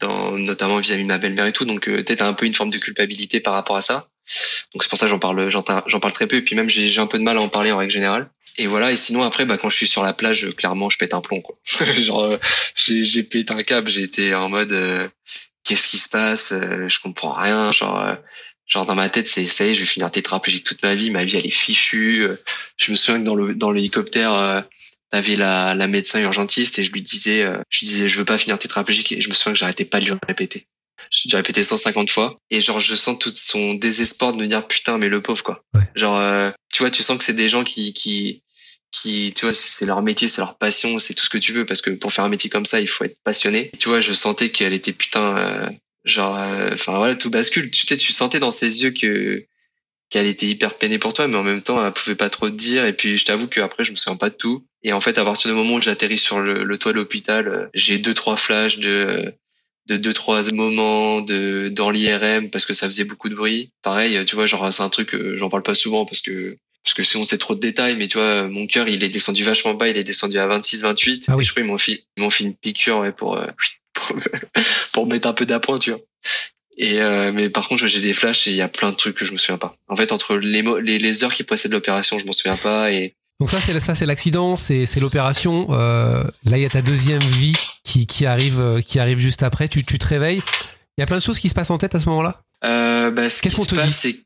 dans 0.00 0.32
notamment 0.36 0.78
vis-à-vis 0.78 1.04
de 1.04 1.08
ma 1.08 1.16
belle-mère 1.16 1.46
et 1.46 1.52
tout. 1.52 1.64
Donc 1.64 1.88
euh, 1.88 1.96
peut-être 2.02 2.22
un 2.22 2.34
peu 2.34 2.44
une 2.44 2.54
forme 2.54 2.70
de 2.70 2.78
culpabilité 2.78 3.40
par 3.40 3.54
rapport 3.54 3.76
à 3.76 3.80
ça. 3.80 4.10
Donc 4.72 4.82
c'est 4.82 4.88
pour 4.88 4.98
ça 4.98 5.06
que 5.06 5.10
j'en 5.10 5.18
parle, 5.18 5.50
j'en 5.50 5.62
parle 6.00 6.12
très 6.12 6.26
peu. 6.26 6.36
Et 6.36 6.42
puis 6.42 6.54
même 6.56 6.68
j'ai 6.68 6.98
un 6.98 7.06
peu 7.06 7.18
de 7.18 7.22
mal 7.24 7.36
à 7.36 7.40
en 7.40 7.48
parler 7.48 7.72
en 7.72 7.78
règle 7.78 7.92
générale. 7.92 8.28
Et 8.58 8.66
voilà. 8.66 8.90
Et 8.92 8.96
sinon 8.96 9.22
après, 9.22 9.44
bah 9.44 9.56
quand 9.58 9.68
je 9.68 9.76
suis 9.76 9.86
sur 9.86 10.02
la 10.02 10.12
plage, 10.12 10.44
euh, 10.44 10.50
clairement, 10.52 10.88
je 10.90 10.98
pète 10.98 11.14
un 11.14 11.20
plomb, 11.20 11.40
quoi. 11.42 11.58
Genre 11.94 12.22
euh, 12.24 12.38
j'ai 12.74 13.22
pété 13.22 13.52
un 13.52 13.62
câble. 13.62 13.88
J'ai 13.90 14.02
été 14.02 14.34
en 14.34 14.48
mode 14.48 14.72
euh, 14.72 15.08
qu'est-ce 15.64 15.88
qui 15.88 15.98
se 15.98 16.08
passe? 16.08 16.52
Euh, 16.52 16.88
Je 16.88 17.00
comprends 17.00 17.32
rien. 17.32 17.72
Genre 17.72 18.00
euh, 18.00 18.14
genre 18.66 18.86
dans 18.86 18.94
ma 18.94 19.08
tête, 19.08 19.28
c'est 19.28 19.46
ça 19.46 19.64
y 19.64 19.70
est, 19.70 19.74
je 19.74 19.80
vais 19.80 19.86
finir 19.86 20.10
tétraplégique 20.10 20.64
toute 20.64 20.82
ma 20.82 20.94
vie. 20.94 21.10
Ma 21.10 21.24
vie 21.24 21.36
elle 21.36 21.46
est 21.46 21.50
fichue. 21.50 22.26
Je 22.78 22.90
me 22.90 22.96
souviens 22.96 23.20
que 23.20 23.26
dans 23.26 23.34
le 23.34 23.54
dans 23.54 23.70
l'hélicoptère. 23.70 24.64
T'avais 25.10 25.36
la, 25.36 25.74
la 25.74 25.86
médecin 25.86 26.20
urgentiste 26.20 26.80
et 26.80 26.82
je 26.84 26.90
lui 26.90 27.00
disais, 27.00 27.42
euh, 27.42 27.60
je 27.70 27.78
lui 27.78 27.86
disais, 27.86 28.08
je 28.08 28.18
veux 28.18 28.24
pas 28.24 28.38
finir 28.38 28.58
tétraplégique 28.58 29.12
et 29.12 29.20
je 29.22 29.28
me 29.28 29.34
souviens 29.34 29.52
que 29.52 29.58
j'arrêtais 29.58 29.84
pas 29.84 30.00
de 30.00 30.06
lui 30.06 30.14
répéter. 30.26 30.66
J'ai 31.10 31.36
répété 31.36 31.64
150 31.64 32.10
fois 32.10 32.36
et 32.50 32.60
genre 32.60 32.80
je 32.80 32.94
sens 32.94 33.18
tout 33.18 33.32
son 33.34 33.74
désespoir 33.74 34.32
de 34.32 34.38
me 34.38 34.46
dire 34.46 34.66
putain 34.66 34.98
mais 34.98 35.08
le 35.08 35.20
pauvre 35.20 35.42
quoi. 35.42 35.64
Ouais. 35.74 35.82
Genre 35.94 36.16
euh, 36.16 36.50
tu 36.72 36.82
vois 36.82 36.90
tu 36.90 37.02
sens 37.02 37.18
que 37.18 37.24
c'est 37.24 37.32
des 37.32 37.48
gens 37.48 37.64
qui 37.64 37.92
qui 37.92 38.42
qui 38.92 39.32
tu 39.34 39.44
vois 39.44 39.54
c'est 39.54 39.86
leur 39.86 40.02
métier 40.02 40.28
c'est 40.28 40.40
leur 40.40 40.58
passion 40.58 40.98
c'est 40.98 41.14
tout 41.14 41.24
ce 41.24 41.30
que 41.30 41.38
tu 41.38 41.52
veux 41.52 41.66
parce 41.66 41.82
que 41.82 41.90
pour 41.90 42.12
faire 42.12 42.24
un 42.24 42.28
métier 42.28 42.50
comme 42.50 42.66
ça 42.66 42.80
il 42.80 42.88
faut 42.88 43.04
être 43.04 43.18
passionné. 43.22 43.70
Tu 43.78 43.88
vois 43.88 44.00
je 44.00 44.12
sentais 44.12 44.50
qu'elle 44.50 44.72
était 44.72 44.92
putain 44.92 45.36
euh, 45.36 45.70
genre 46.04 46.36
euh, 46.36 46.70
enfin 46.72 46.96
voilà 46.96 47.14
tout 47.14 47.30
bascule 47.30 47.70
tu 47.70 47.86
sais 47.86 47.96
tu 47.96 48.12
sentais 48.12 48.40
dans 48.40 48.50
ses 48.50 48.82
yeux 48.82 48.90
que 48.90 49.44
qu'elle 50.08 50.26
était 50.26 50.46
hyper 50.46 50.74
peinée 50.78 50.98
pour 50.98 51.12
toi 51.12 51.26
mais 51.26 51.36
en 51.36 51.42
même 51.42 51.62
temps 51.62 51.84
elle 51.84 51.92
pouvait 51.92 52.14
pas 52.14 52.30
trop 52.30 52.48
te 52.48 52.54
dire 52.54 52.84
et 52.84 52.92
puis 52.92 53.18
je 53.18 53.24
t'avoue 53.24 53.48
qu'après 53.48 53.84
je 53.84 53.90
me 53.90 53.96
souviens 53.96 54.16
pas 54.16 54.30
de 54.30 54.36
tout 54.36 54.64
et 54.82 54.92
en 54.92 55.00
fait 55.00 55.18
à 55.18 55.24
partir 55.24 55.50
du 55.50 55.56
moment 55.56 55.74
où 55.74 55.80
j'atterris 55.80 56.18
sur 56.18 56.40
le, 56.40 56.64
le 56.64 56.78
toit 56.78 56.92
de 56.92 56.98
l'hôpital 56.98 57.48
euh, 57.48 57.66
j'ai 57.74 57.98
deux 57.98 58.14
trois 58.14 58.36
flashs 58.36 58.78
de 58.78 59.34
de 59.88 59.96
deux 59.96 60.12
trois 60.12 60.42
moments 60.52 61.20
de 61.20 61.68
dans 61.72 61.90
l'IRM 61.90 62.50
parce 62.50 62.64
que 62.64 62.74
ça 62.74 62.86
faisait 62.86 63.04
beaucoup 63.04 63.28
de 63.28 63.34
bruit. 63.34 63.70
Pareil, 63.82 64.24
tu 64.26 64.34
vois, 64.34 64.46
genre 64.46 64.72
c'est 64.72 64.82
un 64.82 64.88
truc 64.88 65.14
euh, 65.14 65.36
j'en 65.36 65.48
parle 65.48 65.62
pas 65.62 65.74
souvent 65.74 66.04
parce 66.04 66.20
que 66.20 66.56
parce 66.84 66.94
que 66.94 67.02
sinon 67.02 67.24
c'est 67.24 67.38
trop 67.38 67.54
de 67.54 67.60
détails 67.60 67.96
mais 67.96 68.06
tu 68.06 68.18
vois 68.18 68.44
mon 68.48 68.66
cœur 68.66 68.88
il 68.88 69.02
est 69.02 69.08
descendu 69.08 69.42
vachement 69.44 69.74
bas, 69.74 69.88
il 69.88 69.96
est 69.96 70.04
descendu 70.04 70.38
à 70.38 70.46
26 70.46 70.82
28 70.82 71.24
Ah 71.28 71.36
oui. 71.36 71.42
et 71.42 71.44
je 71.44 71.50
crois 71.50 71.62
ils 71.62 71.66
m'ont 71.66 71.78
fait 71.78 72.04
ils 72.16 72.22
m'ont 72.22 72.30
fait 72.30 72.44
une 72.44 72.54
piqûre 72.54 72.98
ouais, 72.98 73.12
pour 73.12 73.36
euh, 73.36 73.46
pour, 73.94 74.16
pour 74.92 75.06
mettre 75.06 75.26
un 75.28 75.32
peu 75.32 75.46
d'appoint, 75.46 75.78
tu 75.78 75.90
vois. 75.90 76.00
Et 76.78 77.00
euh, 77.00 77.32
mais 77.32 77.48
par 77.48 77.68
contre, 77.68 77.86
j'ai 77.86 78.00
des 78.00 78.12
flashs 78.12 78.46
et 78.46 78.50
il 78.50 78.56
y 78.56 78.60
a 78.62 78.68
plein 78.68 78.90
de 78.90 78.96
trucs 78.96 79.16
que 79.16 79.24
je 79.24 79.32
me 79.32 79.38
souviens 79.38 79.56
pas. 79.56 79.76
En 79.88 79.96
fait, 79.96 80.12
entre 80.12 80.36
les 80.36 80.62
les, 80.82 80.98
les 80.98 81.24
heures 81.24 81.32
qui 81.32 81.42
précèdent 81.42 81.72
l'opération, 81.72 82.18
je 82.18 82.26
m'en 82.26 82.32
souviens 82.32 82.56
pas 82.56 82.92
et 82.92 83.14
Donc 83.40 83.50
ça 83.50 83.60
c'est 83.60 83.78
ça 83.80 83.94
c'est 83.94 84.04
l'accident, 84.06 84.56
c'est 84.56 84.84
c'est 84.84 85.00
l'opération. 85.00 85.68
Euh, 85.70 86.22
là 86.44 86.58
il 86.58 86.62
y 86.62 86.66
a 86.66 86.68
ta 86.68 86.82
deuxième 86.82 87.22
vie 87.22 87.56
qui 87.86 88.06
qui 88.06 88.26
arrive 88.26 88.60
euh, 88.60 88.80
qui 88.82 88.98
arrive 88.98 89.18
juste 89.18 89.42
après. 89.42 89.68
Tu 89.68 89.84
tu 89.84 89.96
te 89.96 90.06
réveilles. 90.06 90.42
Il 90.98 91.00
y 91.00 91.02
a 91.02 91.06
plein 91.06 91.18
de 91.18 91.22
choses 91.22 91.38
qui 91.38 91.48
se 91.48 91.54
passent 91.54 91.70
en 91.70 91.78
tête 91.78 91.94
à 91.94 92.00
ce 92.00 92.08
moment-là. 92.10 92.42
Euh, 92.64 93.10
bah, 93.10 93.30
ce 93.30 93.40
Qu'est-ce 93.40 93.56
qu'on 93.56 93.64
te 93.64 93.74
passe, 93.74 94.00
c'est 94.00 94.16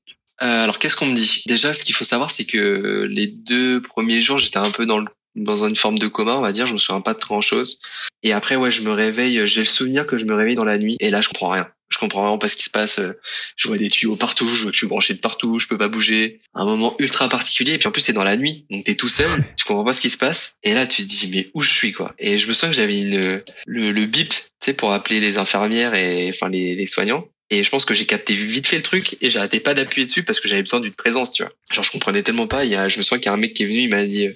euh, 0.42 0.64
alors 0.64 0.78
qu'est-ce 0.78 0.96
qu'on 0.96 1.06
me 1.06 1.14
dit? 1.14 1.42
Déjà, 1.46 1.74
ce 1.74 1.84
qu'il 1.84 1.94
faut 1.94 2.04
savoir, 2.04 2.30
c'est 2.30 2.46
que 2.46 3.06
les 3.10 3.26
deux 3.26 3.82
premiers 3.82 4.22
jours, 4.22 4.38
j'étais 4.38 4.56
un 4.56 4.70
peu 4.70 4.86
dans 4.86 4.98
le 4.98 5.06
dans 5.36 5.64
une 5.64 5.76
forme 5.76 5.98
de 5.98 6.08
coma, 6.08 6.36
on 6.36 6.40
va 6.40 6.52
dire. 6.52 6.66
Je 6.66 6.72
me 6.72 6.78
souviens 6.78 7.02
pas 7.02 7.14
de 7.14 7.20
grand 7.20 7.40
chose. 7.40 7.78
Et 8.22 8.32
après, 8.32 8.56
ouais, 8.56 8.70
je 8.70 8.82
me 8.82 8.90
réveille. 8.90 9.46
J'ai 9.46 9.60
le 9.60 9.66
souvenir 9.66 10.06
que 10.06 10.16
je 10.16 10.24
me 10.24 10.34
réveille 10.34 10.56
dans 10.56 10.64
la 10.64 10.78
nuit. 10.78 10.96
Et 11.00 11.10
là, 11.10 11.20
je 11.20 11.28
comprends 11.28 11.50
rien. 11.50 11.68
Je 11.90 11.98
comprends 11.98 12.22
vraiment 12.22 12.38
pas 12.38 12.48
ce 12.48 12.56
qui 12.56 12.64
se 12.64 12.70
passe. 12.70 12.98
Euh, 12.98 13.12
Je 13.56 13.68
vois 13.68 13.76
des 13.76 13.90
tuyaux 13.90 14.16
partout. 14.16 14.48
Je 14.48 14.62
vois 14.62 14.70
que 14.70 14.74
je 14.74 14.78
suis 14.78 14.86
branché 14.86 15.12
de 15.14 15.18
partout. 15.18 15.58
Je 15.58 15.66
peux 15.66 15.76
pas 15.76 15.88
bouger. 15.88 16.40
Un 16.54 16.64
moment 16.64 16.94
ultra 16.98 17.28
particulier. 17.28 17.74
Et 17.74 17.78
puis 17.78 17.88
en 17.88 17.92
plus, 17.92 18.00
c'est 18.02 18.12
dans 18.12 18.24
la 18.24 18.36
nuit. 18.36 18.64
Donc 18.70 18.84
t'es 18.84 18.94
tout 18.94 19.08
seul. 19.08 19.28
Tu 19.56 19.64
comprends 19.64 19.84
pas 19.84 19.92
ce 19.92 20.00
qui 20.00 20.10
se 20.10 20.18
passe. 20.18 20.56
Et 20.62 20.72
là, 20.72 20.86
tu 20.86 21.02
te 21.02 21.08
dis 21.08 21.30
mais 21.32 21.50
où 21.54 21.62
je 21.62 21.72
suis 21.72 21.92
quoi? 21.92 22.14
Et 22.18 22.38
je 22.38 22.46
me 22.48 22.52
souviens 22.52 22.70
que 22.70 22.76
j'avais 22.76 23.00
une 23.00 23.42
le, 23.66 23.90
le 23.92 24.06
bip, 24.06 24.30
tu 24.30 24.38
sais, 24.60 24.72
pour 24.72 24.92
appeler 24.92 25.20
les 25.20 25.36
infirmières 25.38 25.94
et 25.94 26.28
enfin 26.30 26.48
les, 26.48 26.74
les 26.74 26.86
soignants. 26.86 27.26
Et 27.52 27.64
je 27.64 27.68
pense 27.70 27.84
que 27.84 27.94
j'ai 27.94 28.06
capté 28.06 28.32
vite 28.34 28.68
fait 28.68 28.76
le 28.76 28.82
truc 28.84 29.16
et 29.20 29.28
j'arrêtais 29.28 29.58
pas 29.58 29.74
d'appuyer 29.74 30.06
dessus 30.06 30.22
parce 30.22 30.38
que 30.38 30.46
j'avais 30.46 30.62
besoin 30.62 30.78
d'une 30.78 30.92
présence, 30.92 31.32
tu 31.32 31.42
vois. 31.42 31.50
Genre 31.72 31.82
je 31.82 31.90
comprenais 31.90 32.22
tellement 32.22 32.46
pas. 32.46 32.64
Il 32.64 32.70
y 32.70 32.76
a, 32.76 32.88
je 32.88 32.96
me 32.98 33.02
souviens 33.02 33.18
qu'il 33.18 33.26
y 33.26 33.28
a 33.28 33.32
un 33.32 33.38
mec 33.38 33.54
qui 33.54 33.64
est 33.64 33.66
venu, 33.66 33.80
il 33.80 33.90
m'a 33.90 34.04
dit, 34.06 34.28
euh, 34.28 34.32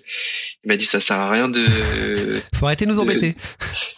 il 0.64 0.68
m'a 0.68 0.76
dit 0.76 0.84
ça 0.84 0.98
sert 0.98 1.16
à 1.16 1.30
rien 1.30 1.48
de, 1.48 1.64
Faut 2.56 2.66
arrêter 2.66 2.86
de 2.86 2.90
nous 2.90 2.98
embêter. 2.98 3.36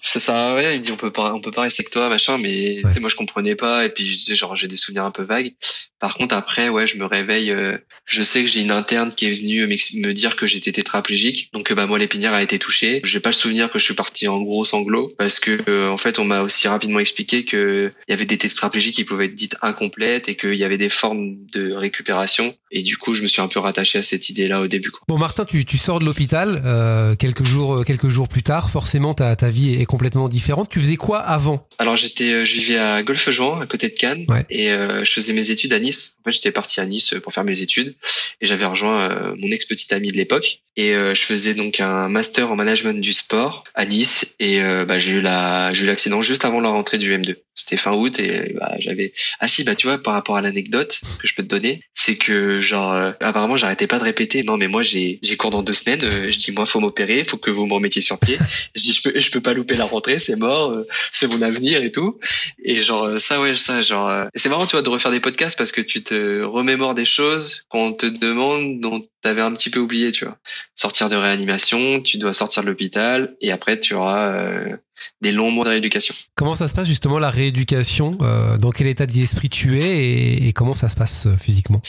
Ça 0.06 0.20
sert 0.20 0.34
à 0.34 0.54
rien. 0.54 0.72
Il 0.72 0.78
me 0.78 0.84
dit 0.84 0.92
on 0.92 0.96
peut 0.96 1.12
pas, 1.12 1.34
on 1.34 1.40
peut 1.40 1.50
pas 1.50 1.62
rester 1.62 1.82
avec 1.82 1.90
toi, 1.90 2.08
machin. 2.08 2.38
Mais 2.38 2.80
tu 2.82 2.92
sais, 2.92 3.00
moi 3.00 3.10
je 3.10 3.16
comprenais 3.16 3.56
pas 3.56 3.84
et 3.84 3.88
puis 3.88 4.06
je 4.06 4.16
disais 4.16 4.34
genre 4.34 4.56
j'ai 4.56 4.68
des 4.68 4.76
souvenirs 4.76 5.04
un 5.04 5.10
peu 5.10 5.24
vagues. 5.24 5.54
Par 5.98 6.16
contre 6.16 6.34
après 6.34 6.68
ouais 6.68 6.86
je 6.86 6.98
me 6.98 7.06
réveille, 7.06 7.50
euh, 7.50 7.78
je 8.04 8.22
sais 8.22 8.42
que 8.42 8.48
j'ai 8.48 8.60
une 8.60 8.70
interne 8.70 9.12
qui 9.14 9.26
est 9.26 9.32
venue 9.32 9.66
me 9.66 10.12
dire 10.12 10.36
que 10.36 10.46
j'étais 10.46 10.70
tétraplégique, 10.70 11.48
donc 11.54 11.64
que 11.64 11.74
ma 11.74 11.86
moelle 11.86 12.02
épinière 12.02 12.34
a 12.34 12.42
été 12.42 12.58
touchée. 12.58 13.00
J'ai 13.02 13.18
pas 13.18 13.30
le 13.30 13.34
souvenir 13.34 13.70
que 13.70 13.78
je 13.78 13.84
suis 13.84 13.94
parti 13.94 14.28
en 14.28 14.40
gros 14.42 14.64
sanglots 14.66 15.10
parce 15.18 15.40
que 15.40 15.58
euh, 15.68 15.88
en 15.88 15.96
fait 15.96 16.18
on 16.18 16.24
m'a 16.24 16.42
aussi 16.42 16.68
rapidement 16.68 16.98
expliqué 16.98 17.44
que 17.44 17.92
il 18.08 18.12
y 18.12 18.14
avait 18.14 18.26
des 18.26 18.36
tétraplégies 18.36 18.92
qui 18.92 19.04
pouvaient 19.04 19.24
être 19.24 19.34
dites 19.34 19.56
incomplètes 19.62 20.28
et 20.28 20.36
qu'il 20.36 20.54
y 20.54 20.64
avait 20.64 20.76
des 20.76 20.90
formes 20.90 21.36
de 21.52 21.72
récupération. 21.72 22.54
Et 22.70 22.82
du 22.82 22.98
coup 22.98 23.14
je 23.14 23.22
me 23.22 23.26
suis 23.26 23.40
un 23.40 23.48
peu 23.48 23.58
rattaché 23.58 23.98
à 23.98 24.02
cette 24.02 24.28
idée 24.28 24.48
là 24.48 24.60
au 24.60 24.66
début. 24.66 24.90
Quoi. 24.90 25.00
Bon 25.08 25.18
Martin, 25.18 25.46
tu, 25.46 25.64
tu 25.64 25.78
sors 25.78 25.98
de 25.98 26.04
l'hôpital 26.04 26.62
euh, 26.66 27.14
quelques 27.16 27.44
jours 27.44 27.76
euh, 27.76 27.84
quelques 27.84 28.08
jours 28.08 28.28
plus 28.28 28.42
tard. 28.42 28.70
Forcément 28.70 29.14
ta 29.14 29.34
ta 29.34 29.48
vie 29.48 29.80
est 29.80 29.86
complètement 29.96 30.28
différente. 30.28 30.68
Tu 30.68 30.78
faisais 30.78 30.96
quoi 30.96 31.20
avant? 31.20 31.66
Alors 31.78 31.96
j'étais, 31.96 32.30
euh, 32.34 32.44
je 32.44 32.52
vivais 32.52 32.76
à 32.78 33.02
Golfe-Juan, 33.02 33.62
à 33.62 33.66
côté 33.66 33.88
de 33.88 33.94
Cannes, 33.94 34.26
Ouais. 34.28 34.44
et 34.50 34.70
euh, 34.72 35.04
je 35.06 35.10
faisais 35.10 35.32
mes 35.32 35.50
études 35.50 35.72
à 35.72 35.78
Nice. 35.78 36.16
En 36.20 36.24
fait, 36.28 36.32
j'étais 36.32 36.52
parti 36.52 36.80
à 36.80 36.84
Nice 36.86 37.14
euh, 37.14 37.20
pour 37.20 37.32
faire 37.32 37.44
mes 37.44 37.62
études, 37.62 37.94
et 38.42 38.46
j'avais 38.46 38.66
rejoint 38.66 39.10
euh, 39.10 39.34
mon 39.38 39.48
ex 39.50 39.64
petite 39.64 39.90
amie 39.94 40.12
de 40.12 40.16
l'époque, 40.18 40.60
et 40.76 40.94
euh, 40.94 41.14
je 41.14 41.22
faisais 41.22 41.54
donc 41.54 41.80
un 41.80 42.10
master 42.10 42.52
en 42.52 42.56
management 42.56 43.00
du 43.00 43.14
sport 43.14 43.64
à 43.74 43.86
Nice, 43.86 44.34
et 44.38 44.60
euh, 44.62 44.84
bah, 44.84 44.98
j'ai 44.98 45.12
eu 45.12 45.20
la, 45.22 45.72
j'ai 45.72 45.84
eu 45.84 45.86
l'accident 45.86 46.20
juste 46.20 46.44
avant 46.44 46.60
la 46.60 46.68
rentrée 46.68 46.98
du 46.98 47.10
M2. 47.16 47.36
C'était 47.56 47.76
fin 47.76 47.92
août, 47.92 48.18
et 48.20 48.52
bah, 48.54 48.76
j'avais. 48.78 49.12
Ah 49.40 49.48
si, 49.48 49.64
bah 49.64 49.74
tu 49.74 49.86
vois, 49.86 49.98
par 49.98 50.14
rapport 50.14 50.36
à 50.36 50.42
l'anecdote 50.42 51.00
que 51.18 51.26
je 51.26 51.34
peux 51.34 51.42
te 51.42 51.48
donner, 51.48 51.80
c'est 51.94 52.16
que 52.16 52.60
genre, 52.60 52.92
euh, 52.92 53.12
apparemment, 53.20 53.56
j'arrêtais 53.56 53.86
pas 53.86 53.98
de 53.98 54.04
répéter. 54.04 54.42
Non, 54.44 54.56
mais 54.56 54.68
moi, 54.68 54.82
j'ai, 54.82 55.18
j'ai 55.22 55.36
cours 55.36 55.50
dans 55.50 55.62
deux 55.62 55.72
semaines. 55.74 56.04
euh, 56.04 56.30
je 56.30 56.38
dis, 56.38 56.52
moi, 56.52 56.66
faut 56.66 56.80
m'opérer, 56.80 57.24
faut 57.24 57.38
que 57.38 57.50
vous 57.50 57.66
me 57.66 57.72
remettiez 57.74 58.02
sur 58.02 58.18
pied. 58.18 58.38
je 58.76 58.82
dis, 58.82 58.92
je 58.92 59.02
peux, 59.02 59.18
je 59.18 59.30
peux 59.30 59.40
pas 59.40 59.54
louper 59.54 59.74
la 59.74 59.84
rentrée, 59.84 60.18
c'est 60.18 60.36
mort. 60.36 60.70
euh, 60.70 60.82
c'est 61.12 61.26
mon 61.28 61.42
avenir 61.42 61.82
et 61.82 61.90
tout. 61.90 62.18
Et 62.62 62.80
genre 62.80 63.04
euh, 63.04 63.16
ça 63.16 63.40
ouais 63.40 63.56
ça 63.56 63.80
genre 63.80 64.08
euh, 64.08 64.26
c'est 64.34 64.48
marrant 64.48 64.66
tu 64.66 64.72
vois 64.72 64.82
de 64.82 64.88
refaire 64.88 65.10
des 65.10 65.20
podcasts 65.20 65.56
parce 65.56 65.72
que 65.72 65.80
tu 65.80 66.02
te 66.02 66.42
remémores 66.42 66.94
des 66.94 67.04
choses 67.04 67.64
qu'on 67.68 67.92
te 67.92 68.06
demande 68.06 68.80
dont 68.80 69.02
t'avais 69.26 69.42
un 69.42 69.52
petit 69.52 69.70
peu 69.70 69.80
oublié 69.80 70.12
tu 70.12 70.24
vois. 70.24 70.38
Sortir 70.76 71.08
de 71.08 71.16
réanimation, 71.16 72.00
tu 72.00 72.16
dois 72.18 72.32
sortir 72.32 72.62
de 72.62 72.68
l'hôpital 72.68 73.34
et 73.40 73.50
après 73.50 73.80
tu 73.80 73.94
auras 73.94 74.28
euh, 74.28 74.76
des 75.20 75.32
longs 75.32 75.50
mois 75.50 75.64
de 75.64 75.70
rééducation. 75.70 76.14
Comment 76.36 76.54
ça 76.54 76.68
se 76.68 76.74
passe 76.74 76.86
justement 76.86 77.18
la 77.18 77.30
rééducation 77.30 78.18
euh, 78.20 78.56
Dans 78.58 78.70
quel 78.70 78.86
état 78.86 79.06
d'esprit 79.06 79.48
tu 79.48 79.80
es 79.80 79.98
et, 79.98 80.48
et 80.48 80.52
comment 80.52 80.74
ça 80.74 80.88
se 80.88 80.96
passe 80.96 81.26
euh, 81.26 81.36
physiquement? 81.36 81.82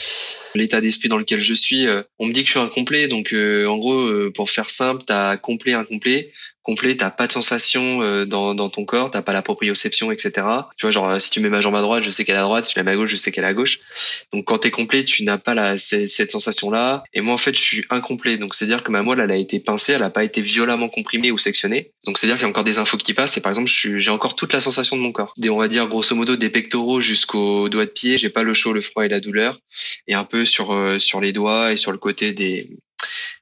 L'état 0.56 0.80
d'esprit 0.80 1.08
dans 1.08 1.18
lequel 1.18 1.40
je 1.40 1.54
suis, 1.54 1.86
euh, 1.86 2.02
on 2.18 2.26
me 2.26 2.32
dit 2.32 2.40
que 2.40 2.46
je 2.46 2.52
suis 2.52 2.60
incomplet 2.60 3.06
donc 3.06 3.32
en 3.32 3.76
gros 3.78 4.30
pour 4.34 4.50
faire 4.50 4.70
simple, 4.70 5.02
t'as 5.06 5.36
complet 5.36 5.74
incomplet. 5.74 6.32
Complet, 6.68 6.98
t'as 6.98 7.08
pas 7.08 7.26
de 7.26 7.32
sensation 7.32 8.02
euh, 8.02 8.26
dans, 8.26 8.68
ton 8.68 8.84
corps, 8.84 9.10
t'as 9.10 9.22
pas 9.22 9.32
la 9.32 9.40
proprioception, 9.40 10.12
etc. 10.12 10.46
Tu 10.76 10.84
vois, 10.84 10.90
genre, 10.90 11.08
euh, 11.08 11.18
si 11.18 11.30
tu 11.30 11.40
mets 11.40 11.48
ma 11.48 11.62
jambe 11.62 11.74
à 11.76 11.80
droite, 11.80 12.04
je 12.04 12.10
sais 12.10 12.26
qu'elle 12.26 12.34
est 12.34 12.40
à 12.40 12.42
droite, 12.42 12.64
si 12.66 12.74
je 12.74 12.78
mets 12.78 12.84
ma 12.84 12.94
gauche, 12.94 13.08
je 13.08 13.16
sais 13.16 13.32
qu'elle 13.32 13.44
est 13.44 13.46
à 13.46 13.54
gauche. 13.54 13.80
Donc, 14.34 14.44
quand 14.44 14.58
t'es 14.58 14.70
complet, 14.70 15.02
tu 15.02 15.22
n'as 15.22 15.38
pas 15.38 15.54
la, 15.54 15.78
c- 15.78 16.06
cette 16.08 16.30
sensation-là. 16.30 17.04
Et 17.14 17.22
moi, 17.22 17.32
en 17.32 17.38
fait, 17.38 17.54
je 17.54 17.60
suis 17.62 17.86
incomplet. 17.88 18.36
Donc, 18.36 18.54
c'est-à-dire 18.54 18.82
que 18.82 18.90
ma 18.90 19.02
moelle, 19.02 19.20
elle 19.20 19.30
a 19.30 19.36
été 19.36 19.60
pincée, 19.60 19.94
elle 19.94 20.02
a 20.02 20.10
pas 20.10 20.24
été 20.24 20.42
violemment 20.42 20.90
comprimée 20.90 21.30
ou 21.30 21.38
sectionnée. 21.38 21.92
Donc, 22.04 22.18
c'est-à-dire 22.18 22.36
qu'il 22.36 22.42
y 22.42 22.46
a 22.46 22.50
encore 22.50 22.64
des 22.64 22.76
infos 22.76 22.98
qui 22.98 23.14
passent. 23.14 23.38
Et 23.38 23.40
par 23.40 23.50
exemple, 23.50 23.70
j'ai 23.70 24.10
encore 24.10 24.36
toute 24.36 24.52
la 24.52 24.60
sensation 24.60 24.94
de 24.98 25.00
mon 25.00 25.12
corps. 25.12 25.32
Des, 25.38 25.48
on 25.48 25.56
va 25.56 25.68
dire, 25.68 25.86
grosso 25.86 26.14
modo, 26.14 26.36
des 26.36 26.50
pectoraux 26.50 27.00
jusqu'aux 27.00 27.70
doigts 27.70 27.86
de 27.86 27.90
pied. 27.90 28.18
J'ai 28.18 28.28
pas 28.28 28.42
le 28.42 28.52
chaud, 28.52 28.74
le 28.74 28.82
froid 28.82 29.06
et 29.06 29.08
la 29.08 29.20
douleur. 29.20 29.58
Et 30.06 30.12
un 30.12 30.24
peu 30.24 30.44
sur, 30.44 30.74
euh, 30.74 30.98
sur 30.98 31.22
les 31.22 31.32
doigts 31.32 31.72
et 31.72 31.78
sur 31.78 31.92
le 31.92 31.98
côté 31.98 32.34
des, 32.34 32.68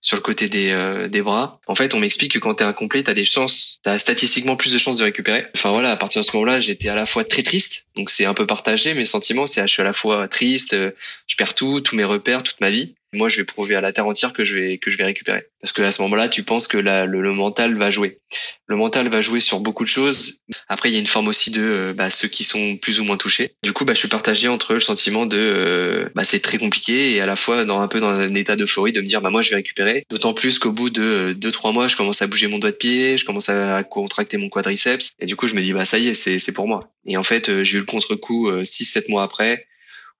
sur 0.00 0.16
le 0.16 0.22
côté 0.22 0.48
des, 0.48 0.70
euh, 0.70 1.08
des 1.08 1.22
bras. 1.22 1.60
En 1.66 1.74
fait, 1.74 1.94
on 1.94 1.98
m'explique 1.98 2.32
que 2.32 2.38
quand 2.38 2.54
t'es 2.54 2.64
incomplet, 2.64 3.02
t'as 3.02 3.14
des 3.14 3.24
chances, 3.24 3.80
t'as 3.82 3.98
statistiquement 3.98 4.56
plus 4.56 4.72
de 4.72 4.78
chances 4.78 4.96
de 4.96 5.04
récupérer. 5.04 5.46
Enfin 5.54 5.70
voilà, 5.70 5.90
à 5.90 5.96
partir 5.96 6.20
de 6.22 6.26
ce 6.26 6.36
moment-là, 6.36 6.60
j'étais 6.60 6.88
à 6.88 6.94
la 6.94 7.06
fois 7.06 7.24
très 7.24 7.42
triste, 7.42 7.86
donc 7.96 8.10
c'est 8.10 8.24
un 8.24 8.34
peu 8.34 8.46
partagé. 8.46 8.94
Mes 8.94 9.04
sentiments, 9.04 9.46
c'est 9.46 9.62
je 9.62 9.72
suis 9.72 9.82
à 9.82 9.84
la 9.84 9.92
fois 9.92 10.28
triste, 10.28 10.74
euh, 10.74 10.92
je 11.26 11.36
perds 11.36 11.54
tout, 11.54 11.80
tous 11.80 11.96
mes 11.96 12.04
repères, 12.04 12.42
toute 12.42 12.60
ma 12.60 12.70
vie. 12.70 12.94
Moi 13.16 13.28
je 13.28 13.38
vais 13.38 13.44
prouver 13.44 13.75
à 13.75 13.80
la 13.80 13.92
terre 13.92 14.06
entière 14.06 14.32
que 14.32 14.44
je 14.44 14.56
vais 14.56 14.78
que 14.78 14.90
je 14.90 14.96
vais 14.96 15.04
récupérer. 15.04 15.46
Parce 15.66 15.73
que 15.73 15.82
à 15.82 15.90
ce 15.90 16.00
moment-là, 16.02 16.28
tu 16.28 16.44
penses 16.44 16.68
que 16.68 16.78
le, 16.78 17.32
mental 17.32 17.76
va 17.76 17.90
jouer. 17.90 18.20
Le 18.68 18.76
mental 18.76 19.08
va 19.08 19.20
jouer 19.20 19.40
sur 19.40 19.58
beaucoup 19.58 19.82
de 19.82 19.88
choses. 19.88 20.38
Après, 20.68 20.90
il 20.90 20.92
y 20.92 20.96
a 20.96 21.00
une 21.00 21.08
forme 21.08 21.26
aussi 21.26 21.50
de 21.50 21.61
euh, 21.61 21.92
bah, 21.92 22.08
ceux 22.08 22.28
qui 22.28 22.44
sont 22.44 22.76
plus 22.76 23.00
ou 23.00 23.04
moins 23.04 23.16
touchés. 23.16 23.50
Du 23.64 23.73
coup, 23.73 23.85
bah, 23.85 23.92
je 23.92 23.99
suis 23.99 24.08
partagé 24.08 24.46
entre 24.46 24.75
le 24.75 24.80
sentiment 24.80 25.26
de 25.26 25.37
euh, 25.37 26.08
bah, 26.14 26.23
c'est 26.23 26.38
très 26.38 26.58
compliqué 26.58 27.14
et 27.16 27.20
à 27.20 27.26
la 27.26 27.35
fois 27.35 27.64
dans 27.64 27.80
un 27.80 27.88
peu 27.88 27.99
dans 27.99 28.11
un 28.11 28.35
état 28.35 28.54
d'euphorie 28.54 28.92
de 28.92 29.00
me 29.00 29.06
dire 29.06 29.20
bah 29.20 29.30
moi 29.30 29.42
je 29.42 29.50
vais 29.50 29.56
récupérer. 29.56 30.04
D'autant 30.08 30.35
plus 30.35 30.61
qu'au 30.61 30.70
bout 30.70 30.90
de 30.90 31.32
deux 31.32 31.50
trois 31.50 31.73
mois, 31.73 31.88
je 31.88 31.96
commence 31.96 32.23
à 32.23 32.28
bouger 32.28 32.46
mon 32.46 32.58
doigt 32.58 32.70
de 32.70 32.76
pied, 32.76 33.18
je 33.18 33.25
commence 33.25 33.49
à 33.49 33.82
contracter 33.82 34.37
mon 34.37 34.49
quadriceps 34.49 35.12
et 35.18 35.26
du 35.26 35.35
coup 35.35 35.49
je 35.49 35.54
me 35.54 35.62
dis 35.62 35.73
bah 35.73 35.85
ça 35.85 35.99
y 35.99 36.08
est, 36.08 36.14
c'est 36.14 36.52
pour 36.52 36.68
moi. 36.68 36.92
Et 37.06 37.16
en 37.16 37.25
fait, 37.25 37.49
euh, 37.49 37.64
j'ai 37.64 37.78
eu 37.78 37.80
le 37.80 37.87
contre-coup 37.87 38.50
six 38.64 38.85
sept 38.85 39.08
mois 39.08 39.25
après. 39.25 39.66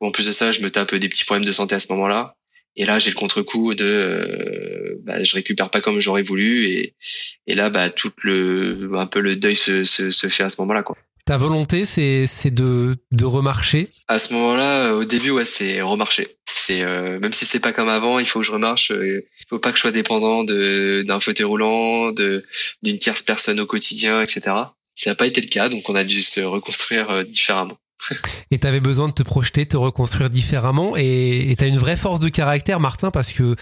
En 0.01 0.11
plus 0.11 0.27
de 0.27 0.33
ça, 0.33 0.51
je 0.51 0.61
me 0.61 0.71
tape 0.71 0.95
des 0.95 1.09
petits 1.09 1.25
problèmes 1.25 1.47
de 1.47 1.53
santé 1.53 1.75
à 1.75 1.79
ce 1.79 1.93
moment-là. 1.93 2.35
Et 2.77 2.85
là, 2.85 2.99
j'ai 2.99 3.11
le 3.11 3.17
contre-coup 3.17 3.75
de, 3.75 3.85
euh, 3.85 4.97
bah, 5.03 5.23
je 5.23 5.35
récupère 5.35 5.71
pas 5.71 5.81
comme 5.81 5.99
j'aurais 5.99 6.23
voulu, 6.23 6.67
et, 6.67 6.95
et 7.47 7.55
là, 7.55 7.71
bah, 7.71 7.91
tout 7.91 8.13
le, 8.23 8.91
un 8.95 9.07
peu 9.07 9.21
le 9.21 9.37
deuil 9.37 9.57
se, 9.57 9.85
se, 9.85 10.11
se 10.11 10.29
fait 10.29 10.43
à 10.43 10.51
ce 10.51 10.61
moment-là, 10.61 10.83
quoi. 10.83 10.97
Ta 11.27 11.37
volonté, 11.39 11.87
c'est 11.87 12.29
c'est 12.29 12.53
de 12.53 12.95
de 13.11 13.25
remarcher? 13.25 13.89
À 14.07 14.21
ce 14.21 14.33
moment-là, 14.33 14.95
au 14.95 15.03
début, 15.03 15.31
ouais, 15.31 15.45
c'est 15.45 15.83
remarcher. 15.83 16.25
C'est 16.55 16.85
euh, 16.85 17.19
même 17.19 17.33
si 17.33 17.45
c'est 17.45 17.59
pas 17.59 17.73
comme 17.73 17.89
avant, 17.89 18.21
il 18.21 18.29
faut 18.29 18.39
que 18.39 18.47
je 18.47 18.53
remarche. 18.53 18.93
Euh, 18.93 19.27
il 19.41 19.45
faut 19.49 19.59
pas 19.59 19.73
que 19.73 19.77
je 19.77 19.81
sois 19.81 19.91
dépendant 19.91 20.45
de 20.45 21.03
d'un 21.05 21.19
fauteuil 21.19 21.47
roulant, 21.47 22.13
de 22.13 22.45
d'une 22.85 23.01
tierce 23.01 23.23
personne 23.23 23.59
au 23.59 23.67
quotidien, 23.67 24.23
etc. 24.23 24.55
Ça 24.95 25.11
n'a 25.11 25.17
pas 25.17 25.27
été 25.27 25.41
le 25.41 25.49
cas, 25.49 25.69
donc 25.69 25.91
on 25.91 25.97
a 25.97 26.05
dû 26.05 26.23
se 26.23 26.43
reconstruire 26.43 27.11
euh, 27.11 27.25
différemment. 27.25 27.77
et 28.51 28.59
tu 28.59 28.67
avais 28.67 28.81
besoin 28.81 29.09
de 29.09 29.15
te 29.15 29.23
projeter, 29.23 29.67
te 29.67 29.77
reconstruire 29.77 30.31
différemment. 30.31 30.97
Et 30.97 31.55
tu 31.59 31.65
as 31.65 31.67
une 31.67 31.79
vraie 31.79 31.97
force 31.97 32.21
de 32.21 32.29
caractère, 32.29 32.81
Martin, 32.81 33.11
parce 33.11 33.33
que 33.33 33.55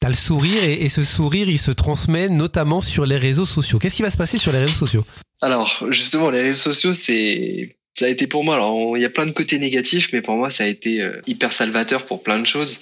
tu 0.00 0.06
as 0.06 0.08
le 0.08 0.14
sourire 0.14 0.62
et, 0.62 0.88
ce 0.88 1.02
sourire, 1.02 1.48
il 1.48 1.58
se 1.58 1.70
transmet 1.70 2.28
notamment 2.28 2.82
sur 2.82 3.06
les 3.06 3.16
réseaux 3.16 3.46
sociaux. 3.46 3.78
Qu'est-ce 3.78 3.96
qui 3.96 4.02
va 4.02 4.10
se 4.10 4.16
passer 4.16 4.38
sur 4.38 4.52
les 4.52 4.58
réseaux 4.58 4.86
sociaux? 4.86 5.04
Alors, 5.42 5.84
justement, 5.90 6.30
les 6.30 6.42
réseaux 6.42 6.72
sociaux, 6.72 6.94
c'est 6.94 7.76
ça 7.98 8.06
a 8.06 8.08
été 8.08 8.26
pour 8.26 8.44
moi. 8.44 8.56
Alors, 8.56 8.96
il 8.96 9.00
y 9.00 9.06
a 9.06 9.10
plein 9.10 9.26
de 9.26 9.30
côtés 9.30 9.58
négatifs, 9.58 10.10
mais 10.12 10.20
pour 10.20 10.36
moi, 10.36 10.50
ça 10.50 10.64
a 10.64 10.66
été 10.66 11.00
euh, 11.00 11.20
hyper 11.26 11.52
salvateur 11.52 12.04
pour 12.04 12.22
plein 12.22 12.38
de 12.38 12.46
choses. 12.46 12.80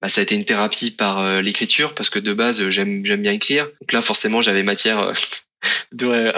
Bah, 0.00 0.08
ça 0.08 0.20
a 0.20 0.24
été 0.24 0.34
une 0.34 0.44
thérapie 0.44 0.90
par 0.90 1.20
euh, 1.20 1.42
l'écriture 1.42 1.94
parce 1.94 2.10
que 2.10 2.18
de 2.18 2.32
base, 2.32 2.68
j'aime 2.70 3.04
j'aime 3.04 3.22
bien 3.22 3.32
écrire. 3.32 3.64
Donc 3.80 3.92
là, 3.92 4.02
forcément, 4.02 4.40
j'avais 4.40 4.62
matière 4.62 5.00
euh, 5.00 5.12
de 5.92 6.32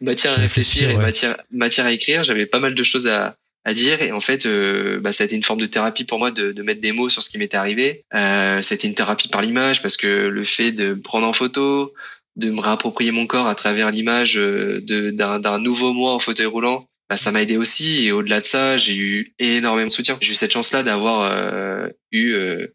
matière 0.00 0.34
à 0.34 0.36
réfléchir 0.36 0.90
et 0.90 0.96
matière 0.96 1.36
matière 1.50 1.86
à 1.86 1.92
écrire. 1.92 2.22
J'avais 2.22 2.46
pas 2.46 2.60
mal 2.60 2.74
de 2.74 2.82
choses 2.82 3.08
à 3.08 3.36
à 3.64 3.74
dire. 3.74 4.02
Et 4.02 4.12
en 4.12 4.20
fait 4.20 4.46
euh, 4.46 5.00
bah, 5.00 5.12
ça 5.12 5.24
a 5.24 5.26
été 5.26 5.36
une 5.36 5.42
forme 5.42 5.60
de 5.60 5.66
thérapie 5.66 6.04
pour 6.04 6.18
moi 6.18 6.30
de, 6.30 6.52
de 6.52 6.62
mettre 6.62 6.80
des 6.80 6.92
mots 6.92 7.08
sur 7.08 7.22
ce 7.22 7.30
qui 7.30 7.38
m'était 7.38 7.56
arrivé. 7.56 8.04
Euh, 8.14 8.60
été 8.60 8.86
une 8.86 8.94
thérapie 8.94 9.28
par 9.28 9.42
l'image 9.42 9.82
parce 9.82 9.96
que 9.96 10.06
le 10.06 10.44
fait 10.44 10.72
de 10.72 10.94
prendre 10.94 11.26
en 11.26 11.32
photo 11.32 11.92
de 12.36 12.50
me 12.50 12.60
réapproprier 12.60 13.12
mon 13.12 13.26
corps 13.26 13.46
à 13.46 13.54
travers 13.54 13.90
l'image 13.90 14.36
euh, 14.36 14.80
d'un 14.82 15.58
nouveau 15.58 15.92
moi 15.92 16.12
en 16.12 16.18
fauteuil 16.18 16.46
roulant 16.46 16.88
bah, 17.08 17.16
ça 17.16 17.32
m'a 17.32 17.42
aidé 17.42 17.56
aussi. 17.56 18.06
Et 18.06 18.12
au-delà 18.12 18.40
de 18.40 18.46
ça 18.46 18.78
j'ai 18.78 18.96
eu 18.96 19.34
énormément 19.38 19.88
de 19.88 19.92
soutien. 19.92 20.18
J'ai 20.20 20.32
eu 20.32 20.34
cette 20.34 20.52
chance 20.52 20.72
là 20.72 20.82
d'avoir 20.82 21.30
euh, 21.30 21.88
eu 22.12 22.32
euh, 22.32 22.66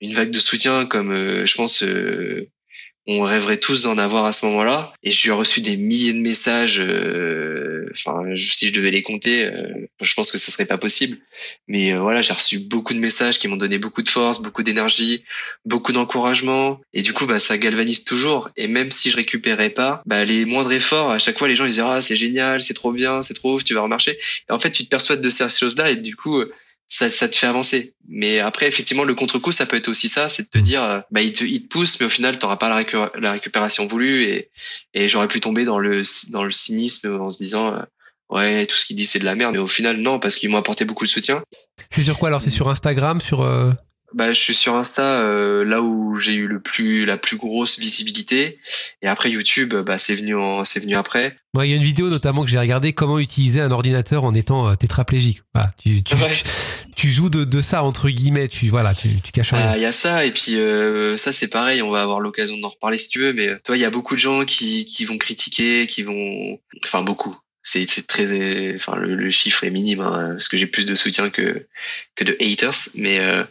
une 0.00 0.14
vague 0.14 0.30
de 0.30 0.38
soutien 0.38 0.86
comme 0.86 1.16
je 1.16 1.54
pense 1.54 1.82
on 3.06 3.22
rêverait 3.22 3.58
tous 3.58 3.82
d'en 3.82 3.98
avoir 3.98 4.24
à 4.24 4.32
ce 4.32 4.46
moment-là. 4.46 4.92
Et 5.02 5.10
j'ai 5.10 5.30
reçu 5.30 5.60
des 5.60 5.76
milliers 5.76 6.14
de 6.14 6.20
messages. 6.20 6.80
Euh, 6.80 7.86
enfin, 7.92 8.22
si 8.36 8.68
je 8.68 8.72
devais 8.72 8.90
les 8.90 9.02
compter, 9.02 9.44
euh, 9.44 9.72
je 10.00 10.14
pense 10.14 10.30
que 10.30 10.38
ce 10.38 10.50
serait 10.50 10.64
pas 10.64 10.78
possible. 10.78 11.18
Mais 11.68 11.92
euh, 11.92 12.00
voilà, 12.00 12.22
j'ai 12.22 12.32
reçu 12.32 12.58
beaucoup 12.58 12.94
de 12.94 12.98
messages 12.98 13.38
qui 13.38 13.46
m'ont 13.46 13.56
donné 13.56 13.78
beaucoup 13.78 14.02
de 14.02 14.08
force, 14.08 14.40
beaucoup 14.40 14.62
d'énergie, 14.62 15.24
beaucoup 15.66 15.92
d'encouragement. 15.92 16.80
Et 16.94 17.02
du 17.02 17.12
coup, 17.12 17.26
bah, 17.26 17.38
ça 17.38 17.58
galvanise 17.58 18.04
toujours. 18.04 18.48
Et 18.56 18.68
même 18.68 18.90
si 18.90 19.10
je 19.10 19.16
récupérais 19.16 19.70
pas, 19.70 20.02
bah, 20.06 20.24
les 20.24 20.46
moindres 20.46 20.72
efforts, 20.72 21.10
à 21.10 21.18
chaque 21.18 21.38
fois, 21.38 21.48
les 21.48 21.56
gens 21.56 21.66
ils 21.66 21.70
disaient 21.70 21.82
ah 21.84 22.00
c'est 22.00 22.16
génial, 22.16 22.62
c'est 22.62 22.74
trop 22.74 22.92
bien, 22.92 23.22
c'est 23.22 23.34
trop 23.34 23.56
ouf, 23.56 23.64
tu 23.64 23.74
vas 23.74 23.82
remarcher. 23.82 24.18
Et 24.48 24.52
en 24.52 24.58
fait, 24.58 24.70
tu 24.70 24.84
te 24.84 24.88
persuades 24.88 25.20
de 25.20 25.30
ces 25.30 25.48
choses-là 25.48 25.90
et 25.90 25.96
du 25.96 26.16
coup 26.16 26.42
ça, 26.88 27.10
ça 27.10 27.28
te 27.28 27.34
fait 27.34 27.46
avancer. 27.46 27.94
Mais 28.08 28.40
après, 28.40 28.66
effectivement, 28.66 29.04
le 29.04 29.14
contre-coup, 29.14 29.52
ça 29.52 29.66
peut 29.66 29.76
être 29.76 29.88
aussi 29.88 30.08
ça, 30.08 30.28
c'est 30.28 30.44
de 30.44 30.48
te 30.48 30.58
dire, 30.58 30.82
euh, 30.82 31.00
bah, 31.10 31.22
il 31.22 31.32
te, 31.32 31.44
il 31.44 31.62
te 31.62 31.68
pousse, 31.68 31.98
mais 31.98 32.06
au 32.06 32.10
final, 32.10 32.38
t'auras 32.38 32.56
pas 32.56 32.68
la, 32.68 33.10
la, 33.18 33.32
récupération 33.32 33.86
voulue 33.86 34.22
et, 34.22 34.50
et 34.92 35.08
j'aurais 35.08 35.28
pu 35.28 35.40
tomber 35.40 35.64
dans 35.64 35.78
le, 35.78 36.02
dans 36.30 36.44
le 36.44 36.52
cynisme 36.52 37.20
en 37.20 37.30
se 37.30 37.38
disant, 37.38 37.74
euh, 37.74 37.82
ouais, 38.30 38.66
tout 38.66 38.76
ce 38.76 38.84
qu'il 38.84 38.96
dit, 38.96 39.06
c'est 39.06 39.18
de 39.18 39.24
la 39.24 39.34
merde. 39.34 39.54
Mais 39.54 39.60
au 39.60 39.68
final, 39.68 39.96
non, 39.96 40.18
parce 40.18 40.34
qu'ils 40.36 40.50
m'ont 40.50 40.58
apporté 40.58 40.84
beaucoup 40.84 41.04
de 41.04 41.10
soutien. 41.10 41.42
C'est 41.90 42.02
sur 42.02 42.18
quoi 42.18 42.28
alors? 42.28 42.40
C'est 42.40 42.50
sur 42.50 42.68
Instagram, 42.68 43.20
sur 43.20 43.42
euh, 43.42 43.72
bah, 44.14 44.32
je 44.32 44.40
suis 44.40 44.54
sur 44.54 44.76
Insta, 44.76 45.20
euh, 45.20 45.64
là 45.64 45.82
où 45.82 46.16
j'ai 46.16 46.34
eu 46.34 46.46
le 46.46 46.60
plus, 46.60 47.04
la 47.04 47.16
plus 47.16 47.36
grosse 47.36 47.78
visibilité. 47.78 48.58
Et 49.02 49.08
après 49.08 49.30
YouTube, 49.30 49.74
bah, 49.74 49.98
c'est 49.98 50.14
venu, 50.14 50.36
en, 50.36 50.64
c'est 50.64 50.80
venu 50.80 50.94
après. 50.94 51.36
Il 51.62 51.70
y 51.70 51.72
a 51.72 51.76
une 51.76 51.84
vidéo 51.84 52.08
notamment 52.10 52.44
que 52.44 52.50
j'ai 52.50 52.58
regardé 52.58 52.92
comment 52.92 53.18
utiliser 53.18 53.60
un 53.60 53.70
ordinateur 53.70 54.24
en 54.24 54.34
étant 54.34 54.68
euh, 54.68 54.74
tétraplégique. 54.74 55.42
tu, 55.78 56.02
tu, 56.02 56.16
tu, 56.96 57.10
joues 57.10 57.30
de, 57.30 57.44
de, 57.44 57.60
ça 57.60 57.84
entre 57.84 58.08
guillemets. 58.08 58.48
Tu 58.48 58.68
voilà, 58.68 58.94
tu, 58.94 59.20
tu 59.22 59.30
caches 59.30 59.52
rien. 59.52 59.76
Il 59.76 59.82
y 59.82 59.86
a 59.86 59.92
ça 59.92 60.24
et 60.24 60.32
puis 60.32 60.56
euh, 60.56 61.16
ça 61.16 61.32
c'est 61.32 61.48
pareil. 61.48 61.82
On 61.82 61.90
va 61.90 62.02
avoir 62.02 62.18
l'occasion 62.18 62.56
d'en 62.58 62.70
reparler 62.70 62.98
si 62.98 63.08
tu 63.08 63.20
veux. 63.20 63.32
Mais 63.32 63.56
toi, 63.64 63.76
il 63.76 63.80
y 63.80 63.84
a 63.84 63.90
beaucoup 63.90 64.14
de 64.14 64.20
gens 64.20 64.44
qui, 64.44 64.84
qui 64.84 65.04
vont 65.04 65.18
critiquer, 65.18 65.86
qui 65.86 66.02
vont, 66.02 66.58
enfin 66.84 67.02
beaucoup 67.02 67.36
c'est 67.66 68.06
très 68.06 68.74
enfin 68.74 68.96
le, 68.96 69.30
chiffre 69.30 69.64
est 69.64 69.70
minime 69.70 70.00
hein, 70.00 70.32
parce 70.32 70.48
que 70.48 70.58
j'ai 70.58 70.66
plus 70.66 70.84
de 70.84 70.94
soutien 70.94 71.30
que 71.30 71.66
que 72.14 72.22
de 72.22 72.36
haters 72.38 72.90
mais 72.94 73.20
euh, 73.20 73.42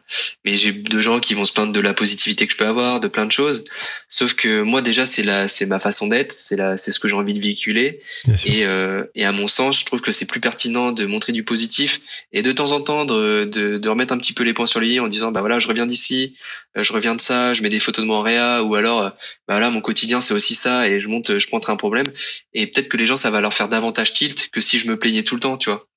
mais 0.46 0.56
j'ai 0.56 0.72
de 0.72 1.02
gens 1.02 1.20
qui 1.20 1.34
vont 1.34 1.46
se 1.46 1.52
plaindre 1.52 1.74
de 1.74 1.80
la 1.80 1.96
positivité 1.96 2.46
que 2.46 2.54
je 2.54 2.58
peux 2.58 2.68
avoir 2.68 3.00
de 3.00 3.08
plein 3.08 3.26
de 3.26 3.32
choses. 3.32 3.64
Sauf 4.08 4.36
que 4.36 4.62
moi 4.62 4.84
déjà 4.84 5.08
c'est 5.08 5.24
la 5.24 5.48
c'est 5.48 5.66
ma 5.66 5.80
façon 5.80 6.06
d'être 6.06 6.32
c'est 6.32 6.56
la 6.56 6.78
c'est 6.78 6.92
ce 6.92 7.00
que 7.00 7.08
j'ai 7.08 7.16
envie 7.16 7.34
de 7.34 7.42
véhiculer. 7.42 8.02
Et 8.46 8.68
euh, 8.68 9.04
et 9.16 9.26
à 9.26 9.32
mon 9.32 9.48
sens 9.48 9.80
je 9.80 9.86
trouve 9.86 10.02
que 10.02 10.12
c'est 10.12 10.28
plus 10.28 10.40
pertinent 10.40 10.92
de 10.92 11.06
montrer 11.06 11.34
du 11.34 11.44
positif 11.44 12.00
et 12.34 12.44
de 12.44 12.52
temps 12.52 12.72
en 12.72 12.82
temps 12.82 13.06
de, 13.06 13.46
de, 13.46 13.80
de 13.80 13.90
remettre 13.90 14.14
un 14.14 14.20
petit 14.20 14.34
peu 14.34 14.44
les 14.44 14.54
points 14.54 14.68
sur 14.68 14.80
les 14.80 14.94
i 14.94 15.00
en 15.00 15.08
disant 15.08 15.32
bah 15.32 15.40
voilà 15.40 15.58
je 15.58 15.68
reviens 15.68 15.88
d'ici 15.88 16.36
euh, 16.78 16.84
je 16.84 16.94
reviens 16.94 17.16
de 17.16 17.22
ça 17.22 17.56
je 17.56 17.64
mets 17.64 17.70
des 17.70 17.80
photos 17.80 18.04
de 18.04 18.08
moi 18.08 18.18
en 18.18 18.22
réa 18.22 18.62
ou 18.62 18.76
alors 18.76 19.02
bah 19.48 19.56
voilà 19.56 19.72
mon 19.72 19.82
quotidien 19.82 20.22
c'est 20.22 20.36
aussi 20.36 20.54
ça 20.54 20.88
et 20.88 21.00
je 21.00 21.08
monte 21.08 21.40
je 21.40 21.48
montre 21.52 21.72
un 21.72 21.78
problème. 21.78 22.08
Et 22.54 22.68
peut-être 22.68 22.90
que 22.90 22.98
les 22.98 23.08
gens 23.08 23.16
ça 23.16 23.32
va 23.32 23.42
leur 23.42 23.54
faire 23.54 23.70
davantage 23.70 24.03
que 24.52 24.62
si 24.62 24.80
je 24.80 24.88
me 24.88 24.98
plaignais 24.98 25.24
tout 25.24 25.36
le 25.36 25.42
temps, 25.42 25.58
tu 25.58 25.70
vois. 25.70 25.88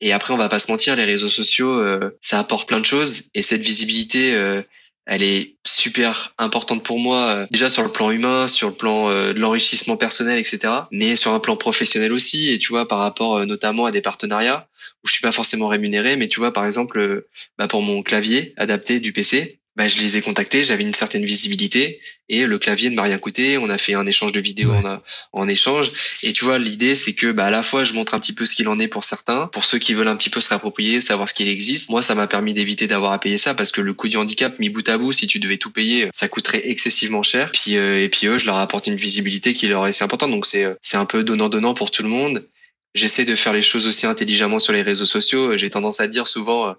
Et 0.00 0.12
après, 0.12 0.34
on 0.34 0.36
va 0.36 0.48
pas 0.48 0.58
se 0.58 0.70
mentir, 0.70 0.96
les 0.96 1.04
réseaux 1.04 1.28
sociaux, 1.28 1.78
euh, 1.78 2.10
ça 2.20 2.40
apporte 2.40 2.68
plein 2.68 2.80
de 2.80 2.84
choses. 2.84 3.30
Et 3.34 3.42
cette 3.42 3.60
visibilité, 3.60 4.34
euh, 4.34 4.60
elle 5.06 5.22
est 5.22 5.54
super 5.64 6.34
importante 6.38 6.82
pour 6.82 6.98
moi. 6.98 7.18
Euh, 7.28 7.46
déjà 7.52 7.70
sur 7.70 7.84
le 7.84 7.88
plan 7.88 8.10
humain, 8.10 8.48
sur 8.48 8.68
le 8.68 8.74
plan 8.74 9.10
de 9.10 9.38
l'enrichissement 9.38 9.96
personnel, 9.96 10.40
etc. 10.40 10.72
Mais 10.90 11.14
sur 11.14 11.32
un 11.32 11.38
plan 11.38 11.56
professionnel 11.56 12.12
aussi. 12.12 12.52
Et 12.52 12.58
tu 12.58 12.70
vois, 12.70 12.88
par 12.88 12.98
rapport 12.98 13.46
notamment 13.46 13.86
à 13.86 13.92
des 13.92 14.02
partenariats 14.02 14.68
où 15.04 15.08
je 15.08 15.12
suis 15.12 15.22
pas 15.22 15.32
forcément 15.32 15.68
rémunéré, 15.68 16.16
mais 16.16 16.28
tu 16.28 16.40
vois, 16.40 16.52
par 16.52 16.66
exemple, 16.66 17.24
bah, 17.58 17.68
pour 17.68 17.82
mon 17.82 18.02
clavier 18.02 18.54
adapté 18.56 18.98
du 19.00 19.12
PC, 19.12 19.60
bah, 19.74 19.88
je 19.88 19.96
les 19.96 20.18
ai 20.18 20.20
contactés, 20.20 20.64
j'avais 20.64 20.82
une 20.82 20.92
certaine 20.92 21.24
visibilité 21.24 22.00
et 22.28 22.46
le 22.46 22.58
clavier 22.58 22.90
ne 22.90 22.94
m'a 22.94 23.02
rien 23.02 23.18
coûté. 23.18 23.56
On 23.56 23.70
a 23.70 23.78
fait 23.78 23.94
un 23.94 24.06
échange 24.06 24.32
de 24.32 24.40
vidéos 24.40 24.70
en, 24.70 25.00
en, 25.32 25.48
échange. 25.48 25.90
Et 26.22 26.32
tu 26.32 26.44
vois, 26.44 26.58
l'idée, 26.58 26.94
c'est 26.94 27.14
que 27.14 27.32
bah, 27.32 27.46
à 27.46 27.50
la 27.50 27.62
fois, 27.62 27.84
je 27.84 27.94
montre 27.94 28.12
un 28.12 28.18
petit 28.18 28.34
peu 28.34 28.44
ce 28.44 28.54
qu'il 28.54 28.68
en 28.68 28.78
est 28.78 28.88
pour 28.88 29.04
certains, 29.04 29.46
pour 29.48 29.64
ceux 29.64 29.78
qui 29.78 29.94
veulent 29.94 30.08
un 30.08 30.16
petit 30.16 30.30
peu 30.30 30.40
se 30.40 30.50
réapproprier, 30.50 31.00
savoir 31.00 31.28
ce 31.28 31.34
qu'il 31.34 31.48
existe. 31.48 31.90
Moi, 31.90 32.02
ça 32.02 32.14
m'a 32.14 32.26
permis 32.26 32.52
d'éviter 32.52 32.86
d'avoir 32.86 33.12
à 33.12 33.18
payer 33.18 33.38
ça 33.38 33.54
parce 33.54 33.70
que 33.70 33.80
le 33.80 33.94
coût 33.94 34.08
du 34.08 34.18
handicap, 34.18 34.58
mis 34.58 34.68
bout 34.68 34.86
à 34.88 34.98
bout, 34.98 35.12
si 35.12 35.26
tu 35.26 35.38
devais 35.38 35.56
tout 35.56 35.70
payer, 35.70 36.08
ça 36.12 36.28
coûterait 36.28 36.68
excessivement 36.68 37.22
cher. 37.22 37.50
Puis, 37.52 37.76
euh, 37.76 38.02
et 38.02 38.08
puis 38.10 38.26
eux, 38.26 38.36
je 38.36 38.46
leur 38.46 38.56
apporte 38.56 38.86
une 38.86 38.96
visibilité 38.96 39.54
qui 39.54 39.68
leur 39.68 39.86
est 39.86 39.90
assez 39.90 40.04
importante. 40.04 40.30
Donc 40.30 40.44
c'est 40.44 40.66
c'est 40.82 40.98
un 40.98 41.06
peu 41.06 41.24
donnant-donnant 41.24 41.74
pour 41.74 41.90
tout 41.90 42.02
le 42.02 42.08
monde 42.08 42.46
j'essaie 42.94 43.24
de 43.24 43.34
faire 43.34 43.52
les 43.52 43.62
choses 43.62 43.86
aussi 43.86 44.06
intelligemment 44.06 44.58
sur 44.58 44.72
les 44.72 44.82
réseaux 44.82 45.06
sociaux. 45.06 45.56
J'ai 45.56 45.70
tendance 45.70 46.00
à 46.00 46.08
dire 46.08 46.28
souvent, 46.28 46.68
euh, 46.68 46.72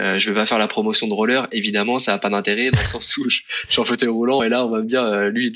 euh, 0.00 0.18
je 0.18 0.30
vais 0.30 0.36
pas 0.36 0.46
faire 0.46 0.58
la 0.58 0.68
promotion 0.68 1.06
de 1.06 1.14
roller. 1.14 1.48
Évidemment, 1.52 1.98
ça 1.98 2.14
a 2.14 2.18
pas 2.18 2.30
d'intérêt 2.30 2.70
dans 2.70 2.80
le 2.80 2.86
sens 2.86 3.16
où 3.16 3.28
je, 3.28 3.40
suis 3.68 3.80
en 3.80 3.84
fauteuil 3.84 4.08
roulant 4.08 4.42
et 4.42 4.48
là, 4.48 4.64
on 4.64 4.70
va 4.70 4.78
me 4.78 4.86
dire, 4.86 5.02
euh, 5.02 5.28
lui, 5.28 5.52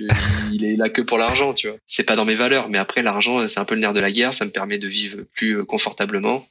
il 0.52 0.64
est 0.64 0.76
là 0.76 0.88
que 0.88 1.02
pour 1.02 1.18
l'argent, 1.18 1.54
tu 1.54 1.68
vois. 1.68 1.76
C'est 1.86 2.04
pas 2.04 2.16
dans 2.16 2.24
mes 2.24 2.34
valeurs, 2.34 2.68
mais 2.68 2.78
après, 2.78 3.02
l'argent, 3.02 3.46
c'est 3.48 3.60
un 3.60 3.64
peu 3.64 3.74
le 3.74 3.80
nerf 3.80 3.92
de 3.92 4.00
la 4.00 4.12
guerre. 4.12 4.32
Ça 4.32 4.44
me 4.44 4.50
permet 4.50 4.78
de 4.78 4.88
vivre 4.88 5.18
plus 5.34 5.64
confortablement. 5.64 6.46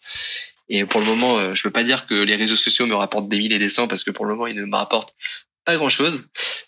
Et 0.69 0.85
pour 0.85 1.01
le 1.01 1.05
moment, 1.05 1.53
je 1.53 1.63
peux 1.63 1.69
pas 1.69 1.83
dire 1.83 2.07
que 2.07 2.15
les 2.15 2.35
réseaux 2.37 2.55
sociaux 2.55 2.85
me 2.85 2.95
rapportent 2.95 3.27
des 3.27 3.39
milliers 3.39 3.57
et 3.57 3.59
des 3.59 3.69
cents 3.69 3.89
parce 3.89 4.05
que 4.05 4.11
pour 4.11 4.25
le 4.25 4.35
moment, 4.35 4.47
ils 4.47 4.55
ne 4.55 4.63
me 4.63 4.75
rapportent 4.75 5.13
pas 5.65 5.75
grand 5.75 5.89
chose, 5.89 6.25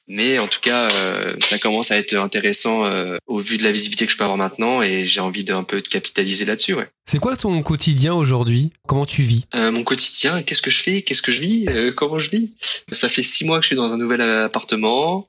mais 0.08 0.38
en 0.40 0.48
tout 0.48 0.60
cas, 0.62 0.90
euh, 0.92 1.36
ça 1.40 1.58
commence 1.58 1.92
à 1.92 1.98
être 1.98 2.14
intéressant 2.16 2.86
euh, 2.86 3.18
au 3.26 3.40
vu 3.40 3.58
de 3.58 3.64
la 3.64 3.72
visibilité 3.72 4.06
que 4.06 4.12
je 4.12 4.18
peux 4.18 4.24
avoir 4.24 4.38
maintenant 4.38 4.82
et 4.82 5.06
j'ai 5.06 5.20
envie 5.20 5.44
d'un 5.44 5.64
peu 5.64 5.82
de 5.82 5.88
capitaliser 5.88 6.46
là-dessus. 6.46 6.74
Ouais. 6.74 6.90
C'est 7.06 7.20
quoi 7.20 7.36
ton 7.36 7.62
quotidien 7.62 8.14
aujourd'hui? 8.14 8.72
Comment 8.88 9.06
tu 9.06 9.22
vis? 9.24 9.46
Euh, 9.56 9.72
Mon 9.72 9.84
quotidien, 9.84 10.42
qu'est-ce 10.44 10.62
que 10.62 10.70
je 10.70 10.82
fais? 10.82 11.02
Qu'est-ce 11.02 11.22
que 11.22 11.32
je 11.32 11.42
vis? 11.42 11.68
Comment 11.96 12.20
je 12.20 12.30
vis? 12.30 12.52
Ça 12.92 13.10
fait 13.10 13.24
six 13.24 13.46
mois 13.46 13.58
que 13.58 13.64
je 13.64 13.68
suis 13.68 13.76
dans 13.76 13.94
un 13.94 13.98
nouvel 13.98 14.22
appartement 14.22 15.28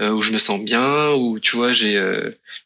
où 0.00 0.22
je 0.22 0.30
me 0.32 0.38
sens 0.38 0.60
bien, 0.60 1.10
où 1.10 1.38
tu 1.38 1.56
vois 1.56 1.72
j'ai 1.72 2.00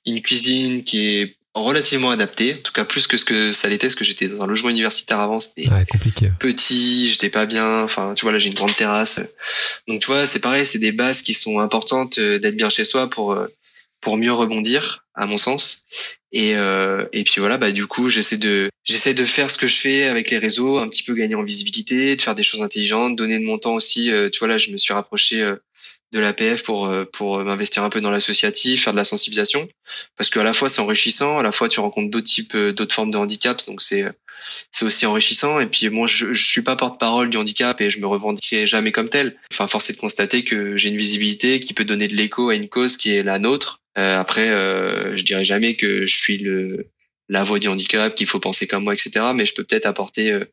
une 0.06 0.22
cuisine 0.22 0.84
qui 0.84 1.08
est 1.08 1.36
relativement 1.54 2.10
adapté, 2.10 2.54
en 2.54 2.62
tout 2.62 2.72
cas 2.72 2.84
plus 2.84 3.06
que 3.06 3.16
ce 3.16 3.24
que 3.24 3.52
ça 3.52 3.68
l'était, 3.68 3.86
parce 3.86 3.94
que 3.94 4.04
j'étais 4.04 4.28
dans 4.28 4.42
un 4.42 4.46
logement 4.46 4.70
universitaire 4.70 5.20
avant, 5.20 5.38
c'était 5.38 5.70
Ouais, 5.70 5.84
compliqué. 5.88 6.30
petit, 6.40 7.08
j'étais 7.10 7.30
pas 7.30 7.46
bien, 7.46 7.82
enfin 7.82 8.14
tu 8.14 8.24
vois 8.24 8.32
là 8.32 8.38
j'ai 8.38 8.48
une 8.48 8.54
grande 8.54 8.74
terrasse, 8.74 9.20
donc 9.88 10.00
tu 10.00 10.06
vois 10.06 10.26
c'est 10.26 10.40
pareil, 10.40 10.66
c'est 10.66 10.78
des 10.80 10.92
bases 10.92 11.22
qui 11.22 11.32
sont 11.34 11.60
importantes 11.60 12.18
euh, 12.18 12.38
d'être 12.38 12.56
bien 12.56 12.68
chez 12.68 12.84
soi 12.84 13.08
pour 13.08 13.32
euh, 13.32 13.46
pour 14.00 14.16
mieux 14.16 14.32
rebondir 14.32 15.04
à 15.14 15.26
mon 15.26 15.36
sens, 15.36 15.84
et 16.32 16.56
euh, 16.56 17.06
et 17.12 17.22
puis 17.24 17.36
voilà 17.38 17.56
bah 17.56 17.70
du 17.70 17.86
coup 17.86 18.08
j'essaie 18.08 18.36
de 18.38 18.68
j'essaie 18.82 19.14
de 19.14 19.24
faire 19.24 19.48
ce 19.50 19.56
que 19.56 19.66
je 19.68 19.76
fais 19.76 20.04
avec 20.04 20.30
les 20.32 20.38
réseaux, 20.38 20.78
un 20.80 20.88
petit 20.88 21.04
peu 21.04 21.14
gagner 21.14 21.36
en 21.36 21.44
visibilité, 21.44 22.16
de 22.16 22.20
faire 22.20 22.34
des 22.34 22.42
choses 22.42 22.62
intelligentes, 22.62 23.14
donner 23.16 23.38
de 23.38 23.44
mon 23.44 23.58
temps 23.58 23.74
aussi, 23.74 24.10
euh, 24.10 24.28
tu 24.28 24.40
vois 24.40 24.48
là 24.48 24.58
je 24.58 24.70
me 24.72 24.76
suis 24.76 24.92
rapproché 24.92 25.40
euh, 25.42 25.54
de 26.14 26.20
l'APF 26.20 26.62
pour 26.62 26.86
euh, 26.86 27.04
pour 27.04 27.40
m'investir 27.44 27.82
un 27.84 27.90
peu 27.90 28.00
dans 28.00 28.10
l'associatif, 28.10 28.84
faire 28.84 28.92
de 28.92 28.98
la 28.98 29.04
sensibilisation 29.04 29.68
parce 30.16 30.30
qu'à 30.30 30.44
la 30.44 30.54
fois 30.54 30.68
c'est 30.68 30.80
enrichissant, 30.80 31.38
à 31.38 31.42
la 31.42 31.52
fois 31.52 31.68
tu 31.68 31.80
rencontres 31.80 32.10
d'autres 32.10 32.26
types 32.26 32.54
euh, 32.54 32.72
d'autres 32.72 32.94
formes 32.94 33.10
de 33.10 33.18
handicap 33.18 33.60
donc 33.66 33.82
c'est 33.82 34.04
c'est 34.72 34.84
aussi 34.84 35.06
enrichissant 35.06 35.58
et 35.60 35.66
puis 35.66 35.88
moi 35.90 36.06
je, 36.06 36.32
je 36.32 36.46
suis 36.46 36.62
pas 36.62 36.76
porte-parole 36.76 37.30
du 37.30 37.36
handicap 37.36 37.80
et 37.80 37.90
je 37.90 37.98
me 37.98 38.06
revendiquerai 38.06 38.66
jamais 38.66 38.92
comme 38.92 39.08
tel. 39.08 39.36
Enfin 39.52 39.66
force 39.66 39.90
est 39.90 39.94
de 39.94 39.98
constater 39.98 40.44
que 40.44 40.76
j'ai 40.76 40.88
une 40.88 40.96
visibilité 40.96 41.60
qui 41.60 41.74
peut 41.74 41.84
donner 41.84 42.08
de 42.08 42.14
l'écho 42.14 42.48
à 42.48 42.54
une 42.54 42.68
cause 42.68 42.96
qui 42.96 43.12
est 43.14 43.22
la 43.22 43.38
nôtre. 43.38 43.80
Euh, 43.98 44.16
après 44.16 44.50
euh, 44.50 45.16
je 45.16 45.24
dirais 45.24 45.44
jamais 45.44 45.74
que 45.74 46.06
je 46.06 46.16
suis 46.16 46.38
le 46.38 46.88
la 47.28 47.42
voix 47.42 47.58
du 47.58 47.68
handicap, 47.68 48.14
qu'il 48.14 48.26
faut 48.26 48.40
penser 48.40 48.66
comme 48.66 48.84
moi, 48.84 48.92
etc. 48.92 49.26
Mais 49.34 49.46
je 49.46 49.54
peux 49.54 49.64
peut-être 49.64 49.86
apporter 49.86 50.30
euh, 50.30 50.44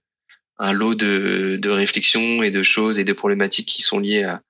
un 0.57 0.71
lot 0.71 0.95
de, 0.95 1.57
de 1.57 1.69
réflexions 1.69 2.43
et 2.43 2.51
de 2.51 2.63
choses 2.63 2.97
et 2.97 3.03
de 3.03 3.13
problématiques 3.13 3.67
qui 3.67 3.81
sont 3.81 3.99
liées 3.99 4.23
à, 4.23 4.41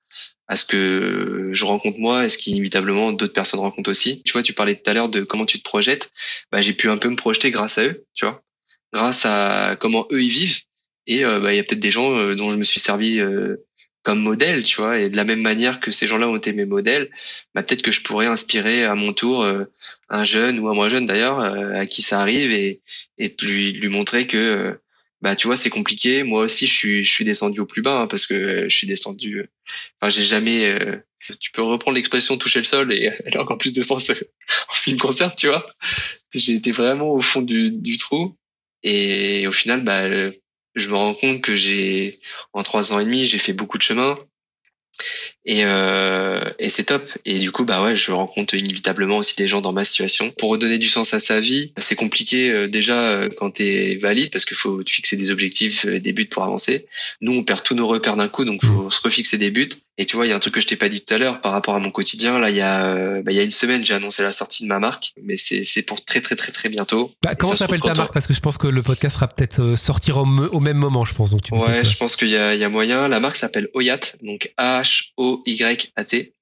à 0.52 0.56
ce 0.56 0.66
que 0.66 1.48
je 1.52 1.64
rencontre 1.64 1.98
moi 1.98 2.26
et 2.26 2.28
ce 2.28 2.36
qu'inévitablement 2.36 3.12
d'autres 3.12 3.32
personnes 3.32 3.60
rencontrent 3.60 3.88
aussi. 3.88 4.22
Tu 4.22 4.32
vois, 4.32 4.42
tu 4.42 4.52
parlais 4.52 4.74
tout 4.74 4.90
à 4.90 4.92
l'heure 4.92 5.08
de 5.08 5.22
comment 5.22 5.46
tu 5.46 5.56
te 5.58 5.64
projettes. 5.64 6.12
Bah, 6.52 6.60
j'ai 6.60 6.74
pu 6.74 6.90
un 6.90 6.98
peu 6.98 7.08
me 7.08 7.16
projeter 7.16 7.50
grâce 7.50 7.78
à 7.78 7.84
eux, 7.86 8.04
tu 8.12 8.26
vois, 8.26 8.42
grâce 8.92 9.24
à 9.24 9.76
comment 9.76 10.06
eux 10.12 10.22
ils 10.22 10.28
vivent. 10.28 10.60
Et 11.06 11.24
euh, 11.24 11.40
bah, 11.40 11.54
il 11.54 11.56
y 11.56 11.58
a 11.58 11.64
peut-être 11.64 11.80
des 11.80 11.90
gens 11.90 12.14
euh, 12.18 12.34
dont 12.34 12.50
je 12.50 12.56
me 12.56 12.64
suis 12.64 12.80
servi 12.80 13.18
euh, 13.18 13.64
comme 14.02 14.20
modèle, 14.20 14.62
tu 14.62 14.76
vois. 14.76 14.98
Et 14.98 15.08
de 15.08 15.16
la 15.16 15.24
même 15.24 15.40
manière 15.40 15.80
que 15.80 15.90
ces 15.90 16.06
gens-là 16.06 16.28
ont 16.28 16.36
été 16.36 16.52
mes 16.52 16.66
modèles, 16.66 17.08
bah, 17.54 17.62
peut-être 17.62 17.82
que 17.82 17.90
je 17.90 18.02
pourrais 18.02 18.26
inspirer 18.26 18.84
à 18.84 18.94
mon 18.94 19.14
tour 19.14 19.48
un 20.10 20.24
jeune 20.24 20.58
ou 20.58 20.68
un 20.68 20.74
moins 20.74 20.90
jeune 20.90 21.06
d'ailleurs 21.06 21.40
à 21.40 21.86
qui 21.86 22.02
ça 22.02 22.20
arrive 22.20 22.52
et, 22.52 22.82
lui, 23.40 23.88
montrer 23.88 24.26
que 24.26 24.78
bah 25.22 25.36
tu 25.36 25.46
vois 25.46 25.56
c'est 25.56 25.70
compliqué. 25.70 26.24
Moi 26.24 26.44
aussi 26.44 26.66
je 26.66 26.74
suis 26.74 27.04
je 27.04 27.12
suis 27.12 27.24
descendu 27.24 27.60
au 27.60 27.66
plus 27.66 27.80
bas 27.80 28.02
hein, 28.02 28.06
parce 28.08 28.26
que 28.26 28.34
euh, 28.34 28.68
je 28.68 28.76
suis 28.76 28.86
descendu 28.86 29.38
euh, 29.38 29.48
enfin 30.00 30.10
j'ai 30.10 30.22
jamais 30.22 30.66
euh, 30.66 30.96
tu 31.40 31.52
peux 31.52 31.62
reprendre 31.62 31.94
l'expression 31.94 32.36
toucher 32.36 32.58
le 32.58 32.64
sol 32.64 32.92
et 32.92 33.10
elle 33.24 33.36
a 33.36 33.42
encore 33.42 33.58
plus 33.58 33.72
de 33.72 33.82
sens 33.82 34.10
euh, 34.10 34.14
en 34.68 34.74
ce 34.74 34.84
qui 34.84 34.94
me 34.94 34.98
concerne 34.98 35.32
tu 35.36 35.46
vois. 35.46 35.66
J'ai 36.34 36.54
été 36.54 36.72
vraiment 36.72 37.10
au 37.12 37.22
fond 37.22 37.42
du, 37.42 37.70
du 37.70 37.96
trou 37.96 38.36
et 38.82 39.46
au 39.46 39.52
final 39.52 39.84
bah 39.84 40.08
je 40.74 40.88
me 40.88 40.94
rends 40.94 41.14
compte 41.14 41.40
que 41.40 41.54
j'ai 41.54 42.20
en 42.52 42.62
trois 42.62 42.92
ans 42.92 42.98
et 42.98 43.04
demi 43.04 43.24
j'ai 43.26 43.38
fait 43.38 43.52
beaucoup 43.52 43.78
de 43.78 43.82
chemin 43.82 44.18
et, 45.44 45.64
euh, 45.64 46.40
et 46.58 46.68
c'est 46.68 46.84
top. 46.84 47.02
Et 47.24 47.38
du 47.38 47.50
coup, 47.50 47.64
bah 47.64 47.82
ouais, 47.82 47.96
je 47.96 48.12
rencontre 48.12 48.54
inévitablement 48.54 49.18
aussi 49.18 49.34
des 49.36 49.48
gens 49.48 49.60
dans 49.60 49.72
ma 49.72 49.84
situation. 49.84 50.30
Pour 50.38 50.50
redonner 50.50 50.78
du 50.78 50.88
sens 50.88 51.14
à 51.14 51.20
sa 51.20 51.40
vie, 51.40 51.72
c'est 51.78 51.96
compliqué 51.96 52.50
euh, 52.50 52.68
déjà 52.68 52.96
euh, 52.96 53.28
quand 53.36 53.52
t'es 53.52 53.98
valide 54.00 54.30
parce 54.30 54.44
qu'il 54.44 54.56
faut 54.56 54.82
te 54.82 54.90
fixer 54.90 55.16
des 55.16 55.30
objectifs, 55.30 55.86
euh, 55.86 55.98
des 55.98 56.12
buts 56.12 56.26
pour 56.26 56.44
avancer. 56.44 56.86
Nous, 57.20 57.32
on 57.32 57.42
perd 57.42 57.62
tous 57.62 57.74
nos 57.74 57.88
repères 57.88 58.16
d'un 58.16 58.28
coup, 58.28 58.44
donc 58.44 58.64
faut 58.64 58.90
se 58.90 59.00
refixer 59.02 59.38
des 59.38 59.50
buts. 59.50 59.68
Et 59.98 60.06
tu 60.06 60.16
vois, 60.16 60.24
il 60.26 60.30
y 60.30 60.32
a 60.32 60.36
un 60.36 60.38
truc 60.38 60.54
que 60.54 60.60
je 60.60 60.66
t'ai 60.66 60.76
pas 60.76 60.88
dit 60.88 61.02
tout 61.04 61.12
à 61.12 61.18
l'heure 61.18 61.42
par 61.42 61.52
rapport 61.52 61.74
à 61.74 61.78
mon 61.78 61.90
quotidien. 61.90 62.38
Là, 62.38 62.48
il 62.48 62.56
y 62.56 62.62
a, 62.62 62.86
euh, 62.94 63.22
bah, 63.22 63.30
il 63.30 63.36
y 63.36 63.40
a 63.40 63.42
une 63.42 63.50
semaine, 63.50 63.84
j'ai 63.84 63.92
annoncé 63.92 64.22
la 64.22 64.32
sortie 64.32 64.62
de 64.62 64.68
ma 64.68 64.78
marque, 64.78 65.12
mais 65.22 65.36
c'est 65.36 65.64
c'est 65.66 65.82
pour 65.82 66.02
très 66.02 66.22
très 66.22 66.34
très 66.34 66.50
très 66.50 66.70
bientôt. 66.70 67.12
Bah, 67.22 67.34
comment 67.34 67.54
s'appelle 67.54 67.80
ta 67.80 67.92
marque? 67.94 68.14
Parce 68.14 68.26
que 68.26 68.32
je 68.32 68.40
pense 68.40 68.56
que 68.56 68.66
le 68.68 68.82
podcast 68.82 69.16
sera 69.16 69.28
peut-être 69.28 69.60
euh, 69.60 69.76
sortir 69.76 70.16
au, 70.16 70.24
me- 70.24 70.48
au 70.54 70.60
même 70.60 70.78
moment, 70.78 71.04
je 71.04 71.12
pense. 71.14 71.30
Donc 71.30 71.42
tu 71.42 71.52
Ouais, 71.54 71.84
je 71.84 71.96
pense 71.98 72.16
qu'il 72.16 72.28
y 72.28 72.36
a, 72.38 72.54
il 72.54 72.60
y 72.60 72.64
a 72.64 72.70
moyen. 72.70 73.06
La 73.08 73.20
marque 73.20 73.36
s'appelle 73.36 73.68
Oyat, 73.74 74.00
donc 74.22 74.50
H-O-Y-A-T. 74.58 76.32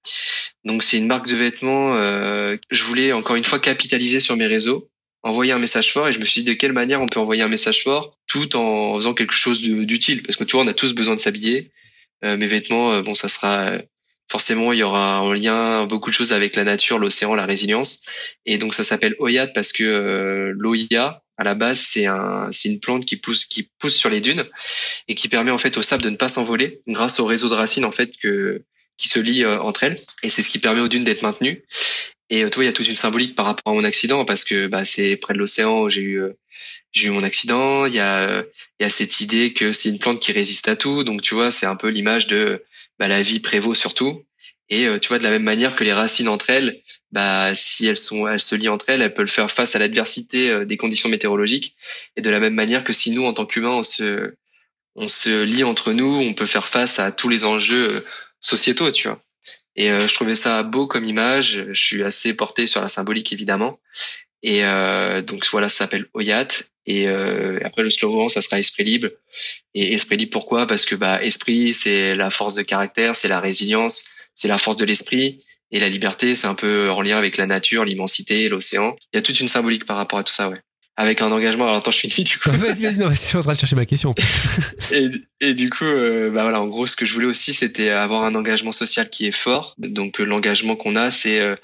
Donc 0.65 0.83
c'est 0.83 0.99
une 0.99 1.07
marque 1.07 1.29
de 1.29 1.37
vêtements. 1.37 1.97
euh, 1.99 2.57
je 2.71 2.85
voulais 2.85 3.13
encore 3.13 3.37
une 3.37 3.45
fois 3.45 3.59
capitaliser 3.59 4.21
sur 4.21 4.37
mes 4.37 4.47
réseaux, 4.47 4.89
envoyer 5.23 5.53
un 5.53 5.59
message 5.59 5.93
fort, 5.93 6.09
et 6.09 6.13
je 6.13 6.21
me 6.21 6.25
suis 6.25 6.43
dit 6.43 6.51
de 6.51 6.57
quelle 6.57 6.73
manière 6.73 7.01
on 7.01 7.07
peut 7.07 7.21
envoyer 7.21 7.43
un 7.43 7.49
message 7.49 7.83
fort 7.83 8.17
tout 8.27 8.57
en 8.57 8.97
faisant 8.97 9.15
quelque 9.15 9.35
chose 9.35 9.61
d'utile, 9.61 10.23
parce 10.23 10.37
que 10.37 10.45
tu 10.45 10.53
vois, 10.57 10.65
on 10.65 10.69
a 10.69 10.75
tous 10.75 10.93
besoin 10.95 11.15
de 11.15 11.21
s'habiller. 11.21 11.73
Euh, 12.25 12.37
mes 12.37 12.47
vêtements, 12.47 12.93
euh, 12.93 13.03
bon, 13.03 13.15
ça 13.15 13.29
sera 13.29 13.71
euh, 13.71 13.83
forcément, 14.31 14.73
il 14.73 14.79
y 14.79 14.83
aura 14.83 15.23
en 15.23 15.33
lien 15.33 15.87
beaucoup 15.87 16.11
de 16.11 16.15
choses 16.15 16.33
avec 16.33 16.55
la 16.55 16.65
nature, 16.65 16.99
l'océan, 16.99 17.35
la 17.35 17.47
résilience, 17.47 18.03
et 18.47 18.59
donc 18.59 18.75
ça 18.75 18.85
s'appelle 18.85 19.17
Oyat 19.19 19.49
parce 19.49 19.73
que 19.73 19.83
euh, 19.83 20.53
l'Oya 20.57 21.23
à 21.37 21.45
la 21.45 21.55
base 21.55 21.81
c'est 21.81 22.07
un, 22.07 22.51
c'est 22.53 22.69
une 22.69 22.81
plante 22.81 23.05
qui 23.07 23.17
pousse, 23.17 23.45
qui 23.45 23.71
pousse 23.79 23.97
sur 23.97 24.11
les 24.11 24.21
dunes 24.21 24.45
et 25.09 25.15
qui 25.15 25.29
permet 25.29 25.51
en 25.51 25.59
fait 25.59 25.77
au 25.79 25.83
sable 25.83 26.03
de 26.03 26.11
ne 26.11 26.17
pas 26.17 26.29
s'envoler 26.29 26.81
grâce 26.87 27.19
au 27.19 27.27
réseau 27.27 27.49
de 27.49 27.55
racines 27.55 27.85
en 27.85 27.91
fait 27.91 28.17
que 28.19 28.63
qui 28.99 29.09
se 29.09 29.19
lient 29.19 29.45
euh, 29.45 29.59
entre 29.61 29.85
elles. 29.85 29.99
Et 30.23 30.29
c'est 30.29 30.43
ce 30.43 30.51
qui 30.51 30.59
permet 30.59 30.83
aux 30.83 30.89
dunes 30.89 31.05
d'être 31.05 31.23
maintenues. 31.23 31.65
Et 32.29 32.45
euh, 32.45 32.51
tu 32.51 32.57
vois 32.57 32.65
il 32.65 32.67
y 32.67 32.71
a 32.71 32.75
toute 32.75 32.87
une 32.87 32.95
symbolique 32.95 33.35
par 33.35 33.47
rapport 33.47 33.73
à 33.73 33.75
mon 33.75 33.85
accident 33.85 34.25
parce 34.27 34.45
que 34.45 34.67
bah 34.67 34.85
c'est 34.85 35.17
près 35.17 35.33
de 35.33 35.39
l'océan. 35.39 35.83
Où 35.83 35.89
j'ai 35.89 36.03
eu 36.03 36.23
j'ai 36.93 37.09
eu 37.09 37.11
mon 37.11 37.23
accident 37.23 37.87
il 37.87 37.95
y 37.95 38.01
a 38.01 38.45
il 38.79 38.83
y 38.83 38.87
a 38.87 38.91
cette 38.91 39.21
idée 39.21 39.53
que 39.53 39.73
c'est 39.73 39.89
une 39.89 39.99
plante 39.99 40.21
qui 40.21 40.33
résiste 40.33 40.69
à 40.69 40.77
tout 40.77 41.05
donc 41.05 41.23
tu 41.23 41.35
vois 41.35 41.51
c'est 41.51 41.67
un 41.67 41.77
peu 41.77 41.89
l'image 41.89 42.27
de 42.27 42.65
bah, 42.99 43.09
la 43.09 43.23
vie 43.23 43.41
prévaut 43.41 43.75
sur 43.75 43.95
tout 43.95 44.25
et 44.69 44.87
euh, 44.87 44.99
tu 44.99 45.09
vois 45.09 45.19
de 45.19 45.25
la 45.25 45.31
même 45.31 45.43
manière 45.43 45.75
que 45.77 45.85
les 45.85 45.93
racines 45.93 46.29
entre 46.29 46.51
elles 46.51 46.81
bah 47.13 47.55
si 47.55 47.87
elles 47.87 47.97
sont 47.97 48.27
elles 48.29 48.41
se 48.41 48.55
lient 48.55 48.69
entre 48.69 48.87
elles 48.89 49.03
elles 49.03 49.15
peuvent 49.15 49.27
faire 49.27 49.51
face 49.51 49.77
à 49.77 49.79
l'adversité 49.79 50.51
euh, 50.51 50.65
des 50.65 50.77
conditions 50.77 51.09
météorologiques 51.09 51.75
et 52.17 52.23
de 52.23 52.31
la 52.31 52.41
même 52.41 52.55
manière 52.55 52.85
que 52.85 52.93
si 52.93 53.11
nous 53.11 53.25
en 53.25 53.33
tant 53.33 53.47
qu'humains 53.47 53.71
on 53.71 53.83
se 53.83 54.35
on 54.97 55.07
se 55.07 55.45
lie 55.45 55.65
entre 55.65 55.93
nous, 55.93 56.21
on 56.21 56.35
peut 56.35 56.47
faire 56.47 56.69
face 56.69 56.99
à 56.99 57.13
tous 57.13 57.29
les 57.29 57.45
enjeux 57.45 57.97
euh, 57.97 58.07
sociétaux, 58.41 58.91
tu 58.91 59.09
vois. 59.09 59.23
Et 59.77 59.91
euh, 59.91 60.07
je 60.07 60.15
trouvais 60.15 60.35
ça 60.35 60.63
beau 60.63 60.87
comme 60.87 61.05
image. 61.05 61.67
Je 61.73 61.81
suis 61.81 62.03
assez 62.03 62.35
porté 62.35 62.67
sur 62.67 62.81
la 62.81 62.89
symbolique 62.89 63.33
évidemment. 63.33 63.79
Et 64.43 64.65
euh, 64.65 65.23
donc 65.23 65.47
voilà, 65.51 65.69
ça 65.69 65.85
s'appelle 65.85 66.07
Oyat. 66.15 66.49
Et 66.87 67.07
euh, 67.07 67.59
après 67.65 67.83
le 67.83 67.91
slogan, 67.91 68.29
ça 68.29 68.41
sera 68.41 68.59
Esprit 68.59 68.85
libre. 68.85 69.09
Et 69.75 69.93
Esprit 69.93 70.17
libre, 70.17 70.33
pourquoi? 70.33 70.67
Parce 70.67 70.85
que 70.85 70.95
bah 70.95 71.23
esprit, 71.23 71.75
c'est 71.75 72.15
la 72.15 72.31
force 72.31 72.55
de 72.55 72.63
caractère, 72.63 73.15
c'est 73.15 73.29
la 73.29 73.41
résilience, 73.41 74.11
c'est 74.35 74.49
la 74.49 74.59
force 74.59 74.77
de 74.77 74.85
l'esprit. 74.85 75.45
Et 75.73 75.79
la 75.79 75.89
liberté, 75.89 76.35
c'est 76.35 76.49
un 76.49 76.55
peu 76.55 76.91
en 76.91 77.01
lien 77.01 77.17
avec 77.17 77.37
la 77.37 77.47
nature, 77.47 77.85
l'immensité, 77.85 78.49
l'océan. 78.49 78.97
Il 79.13 79.17
y 79.17 79.19
a 79.19 79.23
toute 79.23 79.39
une 79.39 79.49
symbolique 79.49 79.85
par 79.85 79.97
rapport 79.97 80.19
à 80.19 80.25
tout 80.25 80.33
ça, 80.33 80.49
ouais. 80.49 80.59
Avec 81.01 81.23
un 81.23 81.33
engagement. 81.33 81.65
Alors 81.65 81.79
attends, 81.79 81.91
je 81.91 81.99
finis 81.99 82.25
du 82.25 82.39
coup. 82.39 82.51
Vas-y, 82.51 82.83
vas-y, 82.83 82.99
non, 82.99 83.09
je 83.09 83.15
suis 83.15 83.37
en 83.39 83.41
train 83.41 83.55
de 83.55 83.59
chercher 83.59 83.77
ma 83.77 83.87
question. 83.87 84.15
Et, 84.93 85.09
et 85.41 85.55
du 85.55 85.71
coup, 85.71 85.85
euh, 85.85 86.31
bah 86.31 86.43
voilà, 86.43 86.61
en 86.61 86.67
gros, 86.67 86.87
ce 86.87 86.97
que 86.97 87.07
je 87.07 87.15
voulais 87.15 87.27
aussi, 87.27 87.53
c'était 87.53 87.91
avoir 87.91 88.25
un 88.25 88.35
engagement 88.35 88.73
social 88.73 89.09
qui 89.09 89.27
est 89.27 89.31
fort. 89.31 89.75
Donc, 89.79 90.21
euh, 90.21 90.25
l'engagement 90.25 90.75
qu'on 90.75 90.97
a, 90.97 91.13
c'est 91.13 91.41
euh, 91.41 91.55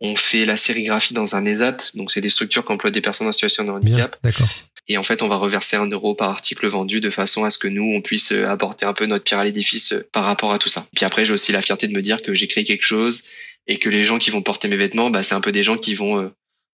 on 0.00 0.16
fait 0.16 0.44
la 0.44 0.56
sérigraphie 0.56 1.14
dans 1.14 1.36
un 1.36 1.44
ESAT. 1.44 1.92
Donc, 1.94 2.10
c'est 2.10 2.20
des 2.20 2.28
structures 2.28 2.64
qui 2.64 2.72
emploient 2.72 2.90
des 2.90 3.00
personnes 3.00 3.28
en 3.28 3.32
situation 3.32 3.64
de 3.64 3.70
handicap. 3.70 4.16
d'accord. 4.24 4.48
Et 4.88 4.98
en 4.98 5.02
fait, 5.02 5.22
on 5.22 5.28
va 5.28 5.36
reverser 5.36 5.76
un 5.76 5.86
euro 5.86 6.14
par 6.14 6.30
article 6.30 6.66
vendu 6.66 7.00
de 7.00 7.10
façon 7.10 7.44
à 7.44 7.50
ce 7.50 7.58
que 7.58 7.68
nous, 7.68 7.94
on 7.94 8.00
puisse 8.00 8.32
euh, 8.32 8.46
apporter 8.46 8.84
un 8.84 8.92
peu 8.92 9.06
notre 9.06 9.24
pierre 9.24 9.38
à 9.38 9.44
l'édifice 9.44 9.94
par 10.12 10.24
rapport 10.24 10.52
à 10.52 10.58
tout 10.58 10.68
ça. 10.68 10.86
Puis 10.94 11.04
après, 11.04 11.24
j'ai 11.24 11.32
aussi 11.32 11.52
la 11.52 11.62
fierté 11.62 11.86
de 11.86 11.92
me 11.92 12.02
dire 12.02 12.22
que 12.22 12.34
j'ai 12.34 12.48
créé 12.48 12.64
quelque 12.64 12.84
chose 12.84 13.24
et 13.68 13.78
que 13.78 13.88
les 13.88 14.02
gens 14.02 14.18
qui 14.18 14.30
vont 14.30 14.42
porter 14.42 14.66
mes 14.66 14.76
vêtements, 14.76 15.10
bah, 15.10 15.22
c'est 15.22 15.34
un 15.34 15.40
peu 15.40 15.52
des 15.52 15.62
gens 15.62 15.76
qui 15.76 15.94
vont 15.94 16.18
euh, 16.18 16.28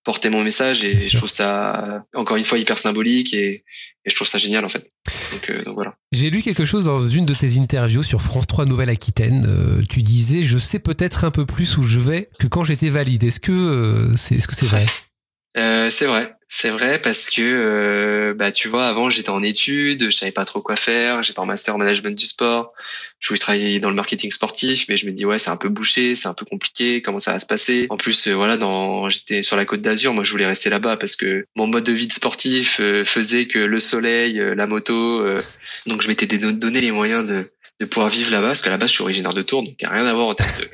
porter 0.08 0.30
mon 0.30 0.42
message. 0.42 0.84
Et 0.84 0.98
je 0.98 1.18
trouve 1.18 1.28
ça, 1.28 2.02
encore 2.14 2.38
une 2.38 2.44
fois, 2.44 2.56
hyper 2.56 2.78
symbolique 2.78 3.34
et, 3.34 3.62
et 4.06 4.10
je 4.10 4.14
trouve 4.14 4.26
ça 4.26 4.38
génial, 4.38 4.64
en 4.64 4.70
fait. 4.70 4.90
Donc, 5.32 5.50
euh, 5.50 5.62
donc 5.64 5.74
voilà. 5.74 5.96
J'ai 6.12 6.30
lu 6.30 6.40
quelque 6.40 6.64
chose 6.64 6.86
dans 6.86 6.98
une 6.98 7.26
de 7.26 7.34
tes 7.34 7.58
interviews 7.58 8.02
sur 8.02 8.22
France 8.22 8.46
3 8.46 8.64
Nouvelle-Aquitaine. 8.64 9.44
Euh, 9.46 9.82
tu 9.86 10.02
disais, 10.02 10.42
je 10.42 10.56
sais 10.56 10.78
peut-être 10.78 11.24
un 11.24 11.30
peu 11.30 11.44
plus 11.44 11.76
où 11.76 11.82
je 11.82 12.00
vais 12.00 12.30
que 12.38 12.46
quand 12.46 12.64
j'étais 12.64 12.88
valide. 12.88 13.22
Est-ce 13.22 13.38
que 13.38 13.52
euh, 13.52 14.16
c'est 14.16 14.36
est-ce 14.36 14.48
que 14.48 14.54
c'est 14.54 14.64
vrai? 14.64 14.86
C'est 15.90 16.06
vrai, 16.06 16.32
c'est 16.50 16.70
vrai 16.70 16.98
parce 16.98 17.28
que 17.28 17.42
euh, 17.42 18.34
bah 18.34 18.50
tu 18.50 18.68
vois 18.68 18.86
avant 18.86 19.10
j'étais 19.10 19.28
en 19.28 19.42
études, 19.42 20.06
je 20.06 20.16
savais 20.16 20.32
pas 20.32 20.46
trop 20.46 20.62
quoi 20.62 20.76
faire, 20.76 21.22
j'étais 21.22 21.38
en 21.40 21.44
master 21.44 21.74
en 21.74 21.78
management 21.78 22.18
du 22.18 22.24
sport, 22.24 22.72
je 23.20 23.28
voulais 23.28 23.38
travailler 23.38 23.80
dans 23.80 23.90
le 23.90 23.94
marketing 23.94 24.32
sportif, 24.32 24.86
mais 24.88 24.96
je 24.96 25.04
me 25.04 25.12
dis 25.12 25.26
ouais 25.26 25.38
c'est 25.38 25.50
un 25.50 25.58
peu 25.58 25.68
bouché, 25.68 26.16
c'est 26.16 26.26
un 26.26 26.32
peu 26.32 26.46
compliqué, 26.46 27.02
comment 27.02 27.18
ça 27.18 27.32
va 27.32 27.38
se 27.38 27.44
passer? 27.44 27.86
En 27.90 27.98
plus 27.98 28.28
euh, 28.28 28.34
voilà 28.34 28.56
dans 28.56 29.10
j'étais 29.10 29.42
sur 29.42 29.56
la 29.58 29.66
côte 29.66 29.82
d'Azur, 29.82 30.14
moi 30.14 30.24
je 30.24 30.30
voulais 30.30 30.46
rester 30.46 30.70
là-bas 30.70 30.96
parce 30.96 31.16
que 31.16 31.44
mon 31.54 31.66
mode 31.66 31.84
de 31.84 31.92
vie 31.92 32.08
de 32.08 32.14
sportif 32.14 32.78
euh, 32.80 33.04
faisait 33.04 33.46
que 33.46 33.58
le 33.58 33.78
soleil, 33.78 34.40
euh, 34.40 34.54
la 34.54 34.66
moto, 34.66 35.20
euh, 35.20 35.42
donc 35.86 36.00
je 36.00 36.08
m'étais 36.08 36.26
donné 36.38 36.80
les 36.80 36.92
moyens 36.92 37.28
de 37.28 37.52
de 37.78 37.84
pouvoir 37.84 38.08
vivre 38.08 38.32
là-bas 38.32 38.48
parce 38.48 38.62
qu'à 38.62 38.70
la 38.70 38.78
base 38.78 38.88
je 38.88 38.94
suis 38.94 39.02
originaire 39.02 39.34
de 39.34 39.42
Tours 39.42 39.62
donc 39.64 39.74
il 39.78 39.84
y 39.84 39.86
a 39.86 39.90
rien 39.90 40.06
à 40.06 40.14
voir 40.14 40.28
en 40.28 40.34
termes 40.34 40.50
de 40.60 40.68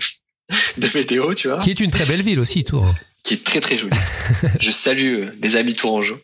de 0.87 0.97
météo 0.97 1.35
tu 1.35 1.49
vois. 1.49 1.59
Qui 1.59 1.71
est 1.71 1.81
une 1.81 1.91
très 1.91 2.07
belle 2.07 2.23
ville 2.23 2.39
aussi, 2.39 2.63
Tours. 2.63 2.95
Qui 3.25 3.35
est 3.35 3.45
très 3.45 3.61
très 3.61 3.77
joli. 3.77 3.97
Je 4.61 4.71
salue 4.71 5.23
euh, 5.23 5.31
mes 5.43 5.57
amis 5.57 5.75
tourangeaux. 5.75 6.21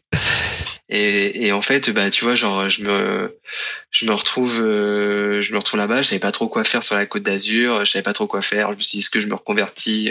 Et, 0.92 1.46
et 1.46 1.52
en 1.52 1.60
fait, 1.60 1.90
bah 1.90 2.10
tu 2.10 2.24
vois, 2.24 2.34
genre 2.34 2.68
je 2.68 2.82
me 2.82 3.38
je 3.92 4.06
me 4.06 4.12
retrouve 4.12 4.60
euh, 4.60 5.40
je 5.40 5.52
me 5.52 5.58
retrouve 5.58 5.78
là-bas, 5.78 6.02
je 6.02 6.08
savais 6.08 6.18
pas 6.18 6.32
trop 6.32 6.48
quoi 6.48 6.64
faire 6.64 6.82
sur 6.82 6.96
la 6.96 7.06
Côte 7.06 7.22
d'Azur, 7.22 7.84
je 7.84 7.92
savais 7.92 8.02
pas 8.02 8.12
trop 8.12 8.26
quoi 8.26 8.42
faire. 8.42 8.72
Je 8.72 8.74
me 8.74 8.80
suis 8.80 8.90
dit 8.90 8.98
est-ce 8.98 9.08
que 9.08 9.20
je 9.20 9.28
me 9.28 9.34
reconvertis? 9.34 10.10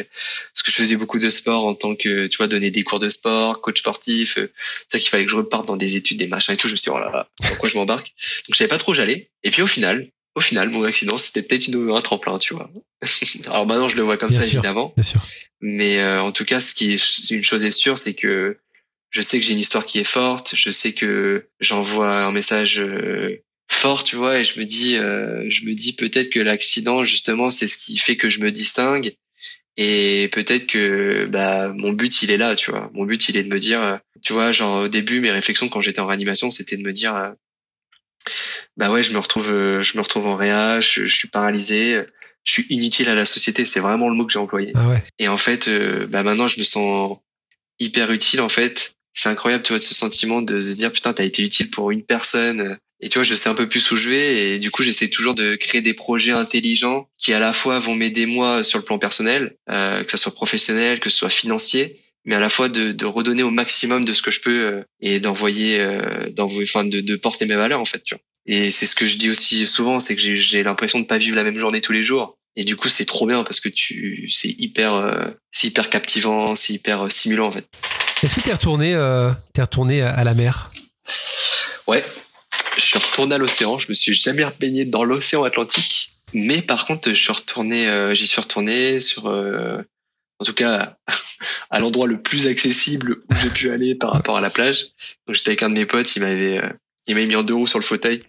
Parce 0.53 0.63
que 0.63 0.71
je 0.71 0.77
faisais 0.77 0.95
beaucoup 0.95 1.19
de 1.19 1.29
sport 1.29 1.65
en 1.65 1.75
tant 1.75 1.95
que 1.95 2.27
tu 2.27 2.37
vois 2.37 2.47
donner 2.47 2.71
des 2.71 2.83
cours 2.83 2.99
de 2.99 3.09
sport, 3.09 3.59
coach 3.59 3.79
sportif. 3.79 4.35
C'est 4.35 4.51
ça 4.87 4.99
qu'il 4.99 5.09
fallait 5.09 5.25
que 5.25 5.31
je 5.31 5.35
reparte 5.35 5.67
dans 5.67 5.75
des 5.75 5.97
études, 5.97 6.17
des 6.17 6.27
machins 6.27 6.53
et 6.53 6.57
tout. 6.57 6.69
Je 6.69 6.73
me 6.73 6.77
suis 6.77 6.89
dit 6.89 6.95
oh 6.95 6.99
là 6.99 7.11
là, 7.11 7.27
pourquoi 7.45 7.67
je 7.67 7.75
m'embarque? 7.75 8.13
Donc 8.47 8.53
je 8.53 8.57
savais 8.57 8.69
pas 8.69 8.77
trop 8.77 8.93
où 8.93 8.95
j'allais. 8.95 9.29
Et 9.43 9.51
puis 9.51 9.61
au 9.61 9.67
final, 9.67 10.07
au 10.39 10.41
final, 10.41 10.69
mon 10.69 10.83
accident, 10.83 11.17
c'était 11.17 11.41
peut-être 11.41 11.67
une, 11.67 11.91
un 11.91 11.99
tremplin, 11.99 12.37
tu 12.37 12.53
vois. 12.53 12.71
Alors 13.47 13.67
maintenant, 13.67 13.89
je 13.89 13.97
le 13.97 14.03
vois 14.03 14.15
comme 14.15 14.29
ça, 14.29 14.45
évidemment. 14.45 14.93
Bien 14.95 15.03
sûr. 15.03 15.21
Mais 15.59 15.99
euh, 15.99 16.21
en 16.21 16.31
tout 16.31 16.45
cas, 16.45 16.61
ce 16.61 16.73
qui 16.73 16.93
est, 16.93 17.31
une 17.31 17.43
chose 17.43 17.65
est 17.65 17.71
sûre, 17.71 17.97
c'est 17.97 18.13
que 18.13 18.57
je 19.09 19.21
sais 19.21 19.37
que 19.37 19.45
j'ai 19.45 19.51
une 19.51 19.59
histoire 19.59 19.85
qui 19.85 19.99
est 19.99 20.05
forte. 20.05 20.53
Je 20.55 20.71
sais 20.71 20.93
que 20.93 21.49
j'envoie 21.59 22.23
un 22.23 22.31
message 22.31 22.79
euh, 22.79 23.43
fort, 23.69 24.05
tu 24.05 24.15
vois, 24.15 24.39
et 24.39 24.45
je 24.45 24.57
me 24.61 24.65
dis, 24.65 24.95
euh, 24.95 25.43
je 25.49 25.65
me 25.65 25.73
dis 25.73 25.91
peut-être 25.91 26.29
que 26.29 26.39
l'accident, 26.39 27.03
justement, 27.03 27.49
c'est 27.49 27.67
ce 27.67 27.77
qui 27.77 27.97
fait 27.97 28.15
que 28.15 28.29
je 28.29 28.39
me 28.39 28.49
distingue. 28.49 29.13
Et 29.75 30.29
peut-être 30.31 30.67
que 30.67 31.25
bah 31.25 31.73
mon 31.73 31.91
but 31.91 32.21
il 32.21 32.31
est 32.31 32.37
là, 32.37 32.55
tu 32.55 32.71
vois. 32.71 32.89
Mon 32.93 33.05
but 33.05 33.27
il 33.27 33.35
est 33.35 33.43
de 33.43 33.49
me 33.49 33.59
dire, 33.59 33.99
tu 34.21 34.31
vois, 34.31 34.53
genre 34.53 34.83
au 34.83 34.87
début 34.87 35.19
mes 35.19 35.31
réflexions 35.31 35.67
quand 35.67 35.81
j'étais 35.81 36.01
en 36.01 36.07
réanimation, 36.07 36.49
c'était 36.49 36.77
de 36.77 36.83
me 36.83 36.91
dire, 36.91 37.35
bah 38.77 38.91
ouais, 38.91 39.03
je 39.03 39.13
me 39.13 39.19
retrouve, 39.19 39.47
je 39.47 39.97
me 39.97 40.01
retrouve 40.01 40.27
en 40.27 40.35
réa, 40.35 40.81
je, 40.81 41.05
je 41.05 41.15
suis 41.15 41.27
paralysé, 41.27 42.03
je 42.43 42.51
suis 42.51 42.65
inutile 42.69 43.09
à 43.09 43.15
la 43.15 43.25
société. 43.25 43.65
C'est 43.65 43.79
vraiment 43.79 44.09
le 44.09 44.15
mot 44.15 44.25
que 44.25 44.31
j'ai 44.33 44.39
employé. 44.39 44.71
Ah 44.75 44.87
ouais. 44.87 45.03
Et 45.19 45.27
en 45.27 45.37
fait, 45.37 45.69
bah 46.09 46.23
maintenant 46.23 46.47
je 46.47 46.59
me 46.59 46.63
sens 46.63 47.17
hyper 47.79 48.11
utile 48.11 48.41
en 48.41 48.49
fait 48.49 48.95
c'est 49.13 49.29
incroyable, 49.29 49.63
tu 49.63 49.73
vois, 49.73 49.81
ce 49.81 49.93
sentiment 49.93 50.41
de, 50.41 50.61
se 50.61 50.73
dire 50.73 50.91
putain, 50.91 51.13
t'as 51.13 51.23
été 51.23 51.43
utile 51.43 51.69
pour 51.69 51.91
une 51.91 52.03
personne. 52.03 52.77
Et 53.01 53.07
tu 53.07 53.17
vois, 53.17 53.23
je 53.23 53.33
sais 53.33 53.49
un 53.49 53.55
peu 53.55 53.67
plus 53.67 53.91
où 53.91 53.95
je 53.95 54.09
vais 54.09 54.55
et 54.55 54.59
du 54.59 54.71
coup, 54.71 54.83
j'essaie 54.83 55.07
toujours 55.07 55.33
de 55.33 55.55
créer 55.55 55.81
des 55.81 55.93
projets 55.93 56.33
intelligents 56.33 57.07
qui 57.17 57.33
à 57.33 57.39
la 57.39 57.53
fois 57.53 57.79
vont 57.79 57.95
m'aider 57.95 58.25
moi 58.25 58.63
sur 58.63 58.77
le 58.77 58.83
plan 58.83 58.99
personnel, 58.99 59.55
euh, 59.69 60.03
que 60.03 60.11
ça 60.11 60.17
soit 60.17 60.33
professionnel, 60.33 60.99
que 60.99 61.09
ce 61.09 61.17
soit 61.17 61.29
financier, 61.29 62.01
mais 62.29 62.35
à 62.35 62.39
la 62.39 62.49
fois 62.49 62.69
de, 62.69 62.91
de 62.91 63.05
redonner 63.07 63.41
au 63.41 63.49
maximum 63.49 64.05
de 64.05 64.13
ce 64.13 64.21
que 64.21 64.29
je 64.29 64.39
peux 64.39 64.61
euh, 64.67 64.83
et 65.01 65.19
d'envoyer, 65.19 65.79
euh, 65.79 66.29
d'envoyer, 66.29 66.69
enfin, 66.69 66.85
de, 66.85 67.01
de 67.01 67.15
porter 67.15 67.47
mes 67.47 67.55
valeurs 67.55 67.79
en 67.79 67.85
fait, 67.85 68.03
tu 68.03 68.13
vois. 68.13 68.21
Et 68.45 68.69
c'est 68.69 68.85
ce 68.85 68.93
que 68.93 69.07
je 69.07 69.17
dis 69.17 69.31
aussi 69.31 69.65
souvent, 69.65 69.99
c'est 69.99 70.15
que 70.15 70.21
j'ai 70.21 70.61
l'impression 70.61 70.99
de 70.99 71.05
pas 71.05 71.17
vivre 71.17 71.35
la 71.35 71.43
même 71.43 71.57
journée 71.57 71.81
tous 71.81 71.91
les 71.91 72.03
jours. 72.03 72.37
Et 72.55 72.65
du 72.65 72.75
coup, 72.75 72.87
c'est 72.87 73.05
trop 73.05 73.25
bien 73.25 73.43
parce 73.43 73.59
que 73.59 73.69
tu, 73.69 74.27
c'est 74.29 74.53
hyper, 74.59 74.93
euh, 74.93 75.31
c'est 75.51 75.67
hyper 75.69 75.89
captivant, 75.89 76.53
c'est 76.53 76.73
hyper 76.73 77.05
euh, 77.05 77.09
stimulant 77.09 77.47
en 77.47 77.51
fait. 77.51 77.67
Est-ce 78.21 78.35
que 78.35 78.41
t'es 78.41 78.53
retourné, 78.53 78.93
euh, 78.93 79.31
t'es 79.53 79.63
retourné 79.63 80.03
à 80.03 80.23
la 80.23 80.35
mer? 80.35 80.69
Ouais, 81.87 82.05
je 82.77 82.83
suis 82.83 82.99
retourné 82.99 83.33
à 83.33 83.37
l'océan. 83.39 83.79
Je 83.79 83.87
me 83.89 83.95
suis 83.95 84.13
jamais 84.13 84.45
baigné 84.59 84.85
dans 84.85 85.03
l'océan 85.03 85.43
Atlantique, 85.45 86.11
mais 86.35 86.61
par 86.61 86.85
contre, 86.85 87.09
je 87.09 87.15
suis 87.15 87.31
retourné, 87.31 87.87
euh, 87.87 88.13
j'y 88.13 88.27
suis 88.27 88.39
retourné 88.39 88.99
sur, 88.99 89.25
euh, 89.25 89.81
en 90.39 90.45
tout 90.45 90.53
cas, 90.53 90.97
à 91.69 91.79
l'endroit 91.79 92.07
le 92.07 92.21
plus 92.21 92.47
accessible 92.47 93.17
où 93.29 93.35
j'ai 93.41 93.49
pu 93.49 93.71
aller 93.71 93.95
par 93.95 94.11
rapport 94.11 94.37
à 94.37 94.41
la 94.41 94.49
plage. 94.49 94.87
Donc 95.27 95.35
j'étais 95.35 95.49
avec 95.49 95.63
un 95.63 95.69
de 95.69 95.75
mes 95.75 95.85
potes, 95.85 96.15
il 96.15 96.21
m'avait, 96.21 96.57
euh, 96.57 96.69
il 97.07 97.15
m'avait 97.15 97.27
mis 97.27 97.35
en 97.35 97.43
deux 97.43 97.55
roues 97.55 97.67
sur 97.67 97.79
le 97.79 97.85
fauteuil. 97.85 98.21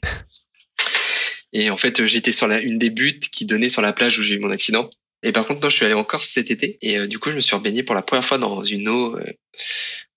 Et 1.52 1.70
en 1.70 1.76
fait, 1.76 2.06
j'étais 2.06 2.32
sur 2.32 2.46
la, 2.46 2.60
une 2.60 2.78
des 2.78 2.90
buttes 2.90 3.28
qui 3.28 3.44
donnait 3.44 3.68
sur 3.68 3.82
la 3.82 3.92
plage 3.92 4.18
où 4.18 4.22
j'ai 4.22 4.34
eu 4.34 4.38
mon 4.38 4.50
accident. 4.50 4.88
Et 5.22 5.32
par 5.32 5.46
contre, 5.46 5.60
non, 5.60 5.68
je 5.68 5.76
suis 5.76 5.84
allé 5.84 5.94
en 5.94 6.04
Corse 6.04 6.28
cet 6.28 6.50
été 6.50 6.78
et 6.80 6.98
euh, 6.98 7.06
du 7.06 7.18
coup, 7.18 7.30
je 7.30 7.36
me 7.36 7.40
suis 7.40 7.56
baigné 7.58 7.82
pour 7.82 7.94
la 7.94 8.02
première 8.02 8.24
fois 8.24 8.38
dans 8.38 8.64
une 8.64 8.88
eau, 8.88 9.16
euh, 9.16 9.24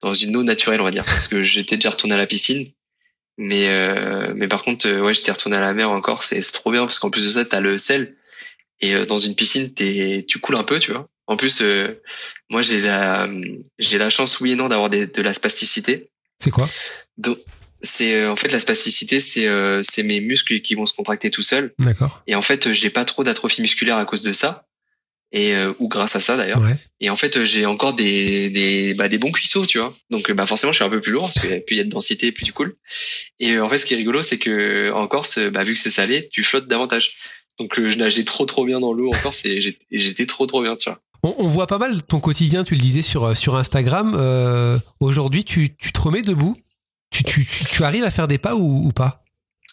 dans 0.02 0.14
une 0.14 0.36
eau 0.38 0.44
naturelle, 0.44 0.80
on 0.80 0.86
va 0.86 0.92
dire, 0.92 1.04
parce 1.04 1.28
que 1.28 1.42
j'étais 1.42 1.76
déjà 1.76 1.90
retourné 1.90 2.14
à 2.14 2.18
la 2.18 2.28
piscine. 2.28 2.68
Mais 3.38 3.68
euh, 3.70 4.32
mais 4.36 4.48
par 4.48 4.64
contre, 4.64 4.90
ouais, 5.02 5.14
j'étais 5.14 5.32
retourné 5.32 5.58
à 5.58 5.62
la 5.62 5.74
mer 5.74 5.92
en 5.92 6.00
Corse 6.02 6.32
et 6.34 6.42
c'est 6.42 6.52
trop 6.52 6.72
bien 6.72 6.82
parce 6.82 7.00
qu'en 7.00 7.10
plus 7.10 7.26
de 7.26 7.32
ça, 7.32 7.44
t'as 7.44 7.60
le 7.60 7.78
sel 7.78 8.16
et 8.80 9.06
dans 9.06 9.18
une 9.18 9.36
piscine, 9.36 9.74
t'es, 9.74 10.24
tu 10.28 10.40
coules 10.40 10.56
un 10.56 10.64
peu, 10.64 10.80
tu 10.80 10.92
vois. 10.92 11.10
En 11.28 11.38
plus, 11.38 11.64
moi, 12.50 12.62
j'ai 12.62 12.82
la, 12.82 13.30
j'ai 13.80 13.98
la 13.98 14.10
chance, 14.10 14.40
oui 14.42 14.52
et 14.52 14.56
non, 14.56 14.68
d'avoir 14.68 14.90
de 14.90 15.22
la 15.22 15.34
spasticité. 15.34 16.10
C'est 16.40 16.52
quoi? 16.52 16.70
Donc, 17.18 17.38
c'est 17.82 18.26
en 18.26 18.36
fait 18.36 18.50
la 18.50 18.60
spasticité, 18.60 19.20
c'est 19.20 19.48
c'est 19.84 20.04
mes 20.04 20.20
muscles 20.20 20.62
qui 20.62 20.76
vont 20.76 20.86
se 20.86 20.94
contracter 20.94 21.30
tout 21.30 21.42
seuls. 21.42 21.74
D'accord. 21.80 22.22
Et 22.28 22.36
en 22.36 22.42
fait, 22.42 22.74
j'ai 22.74 22.90
pas 22.90 23.06
trop 23.06 23.24
d'atrophie 23.24 23.62
musculaire 23.62 23.98
à 23.98 24.06
cause 24.06 24.24
de 24.24 24.34
ça 24.34 24.68
et 25.34 25.56
euh, 25.56 25.74
ou 25.80 25.90
grâce 25.90 26.16
à 26.16 26.20
ça 26.20 26.38
d'ailleurs. 26.38 26.62
Ouais. 26.62 26.76
Et 27.02 27.10
en 27.10 27.16
fait, 27.16 27.44
j'ai 27.44 27.66
encore 27.66 27.94
des 27.94 28.50
des 28.50 28.94
bah, 28.94 29.10
des 29.10 29.18
bons 29.18 29.32
cuisseaux, 29.32 29.66
tu 29.66 29.80
vois. 29.80 29.94
Donc 30.12 30.32
bah 30.32 30.46
forcément, 30.46 30.72
je 30.72 30.78
suis 30.78 30.86
un 30.86 30.90
peu 30.90 31.02
plus 31.02 31.12
lourd 31.12 31.24
parce 31.24 31.40
que 31.40 31.60
plus 31.60 31.76
il 31.76 31.78
y 31.78 31.82
a 31.82 31.84
de 31.84 31.90
densité, 31.90 32.32
plus 32.32 32.46
tu 32.46 32.54
coules. 32.54 32.76
Et 33.40 33.54
euh, 33.54 33.66
en 33.66 33.68
fait, 33.68 33.80
ce 33.80 33.86
qui 33.86 33.96
est 33.96 33.98
rigolo, 33.98 34.22
c'est 34.22 34.38
que 34.38 34.92
en 34.92 35.08
Corse, 35.08 35.40
bah 35.40 35.64
vu 35.64 35.74
que 35.74 35.80
c'est 35.80 35.90
salé, 35.90 36.30
tu 36.32 36.44
flottes 36.44 36.68
davantage. 36.68 37.16
Donc 37.60 37.78
euh, 37.80 37.90
je 37.90 37.98
nageais 37.98 38.24
trop 38.24 38.46
trop 38.46 38.64
bien 38.64 38.80
dans 38.80 38.94
l'eau 38.94 39.10
en 39.10 39.18
Corse 39.18 39.44
et 39.46 39.60
j'étais 39.92 40.28
trop 40.28 40.46
trop 40.46 40.62
bien, 40.62 40.76
tu 40.76 40.90
vois. 40.90 41.02
On, 41.24 41.36
on, 41.38 41.48
voit 41.48 41.68
pas 41.68 41.78
mal 41.78 42.04
ton 42.04 42.20
quotidien, 42.20 42.64
tu 42.64 42.76
le 42.76 42.82
disais 42.82 43.02
sur 43.02 43.36
sur 43.36 43.56
Instagram. 43.56 44.14
Euh, 44.16 44.78
Aujourd'hui, 45.00 45.44
tu 45.44 45.76
tu 45.76 45.92
te 45.92 46.02
remets 46.02 46.22
debout? 46.22 46.58
Tu, 47.12 47.24
tu, 47.24 47.46
tu 47.46 47.84
arrives 47.84 48.04
à 48.04 48.12
faire 48.12 48.28
des 48.28 48.38
pas 48.38 48.56
ou, 48.56 48.88
ou 48.88 48.92
pas? 48.92 49.24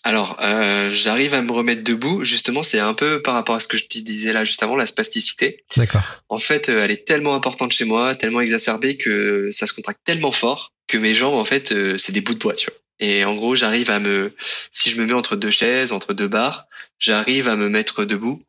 Alors, 0.02 0.38
euh, 0.40 0.90
j'arrive 0.90 1.34
à 1.34 1.42
me 1.42 1.52
remettre 1.52 1.82
debout. 1.82 2.24
Justement, 2.24 2.62
c'est 2.62 2.78
un 2.78 2.94
peu 2.94 3.20
par 3.20 3.34
rapport 3.34 3.54
à 3.54 3.60
ce 3.60 3.68
que 3.68 3.76
je 3.76 3.86
te 3.86 3.98
disais 3.98 4.32
là 4.32 4.44
juste 4.44 4.62
avant, 4.62 4.76
la 4.76 4.86
spasticité. 4.86 5.64
D'accord. 5.76 6.02
En 6.28 6.38
fait, 6.38 6.68
elle 6.68 6.90
est 6.90 7.06
tellement 7.06 7.34
importante 7.34 7.72
chez 7.72 7.84
moi, 7.84 8.14
tellement 8.14 8.40
exacerbée 8.40 8.96
que 8.96 9.50
ça 9.50 9.66
se 9.66 9.74
contracte 9.74 10.00
tellement 10.04 10.32
fort 10.32 10.72
que 10.90 10.98
mes 10.98 11.14
jambes, 11.14 11.34
en 11.34 11.44
fait, 11.44 11.72
euh, 11.72 11.96
c'est 11.96 12.12
des 12.12 12.20
bouts 12.20 12.34
de 12.34 12.38
bois, 12.38 12.54
tu 12.54 12.68
vois. 12.70 12.78
Et 12.98 13.24
en 13.24 13.34
gros, 13.34 13.54
j'arrive 13.54 13.90
à 13.90 13.98
me, 13.98 14.34
si 14.72 14.90
je 14.90 15.00
me 15.00 15.06
mets 15.06 15.14
entre 15.14 15.36
deux 15.36 15.50
chaises, 15.50 15.92
entre 15.92 16.12
deux 16.12 16.28
barres, 16.28 16.66
j'arrive 16.98 17.48
à 17.48 17.56
me 17.56 17.68
mettre 17.68 18.04
debout. 18.04 18.42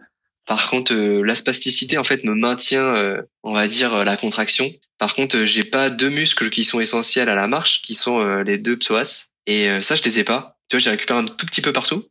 Par 0.47 0.69
contre, 0.69 0.93
euh, 0.93 1.23
la 1.23 1.36
spasticité, 1.36 1.97
en 1.97 2.04
fait, 2.04 2.23
me 2.23 2.34
maintient, 2.34 2.95
euh, 2.95 3.21
on 3.43 3.54
va 3.54 3.67
dire, 3.67 4.04
la 4.04 4.17
contraction. 4.17 4.71
Par 4.97 5.15
contre, 5.15 5.45
j'ai 5.45 5.63
pas 5.63 5.89
deux 5.89 6.10
muscles 6.10 6.49
qui 6.49 6.63
sont 6.63 6.80
essentiels 6.80 7.30
à 7.30 7.36
la 7.36 7.47
marche, 7.47 7.82
qui 7.82 7.95
sont 7.95 8.23
les 8.43 8.60
deux 8.60 8.77
psoas. 8.77 9.32
Et 9.47 9.82
ça, 9.82 9.95
je 9.95 10.04
les 10.04 10.19
ai 10.19 10.23
pas 10.23 10.60
tu 10.71 10.77
vois, 10.77 10.84
j'ai 10.84 10.89
récupéré 10.89 11.19
un 11.19 11.25
tout 11.25 11.45
petit 11.45 11.62
peu 11.62 11.73
partout, 11.73 12.06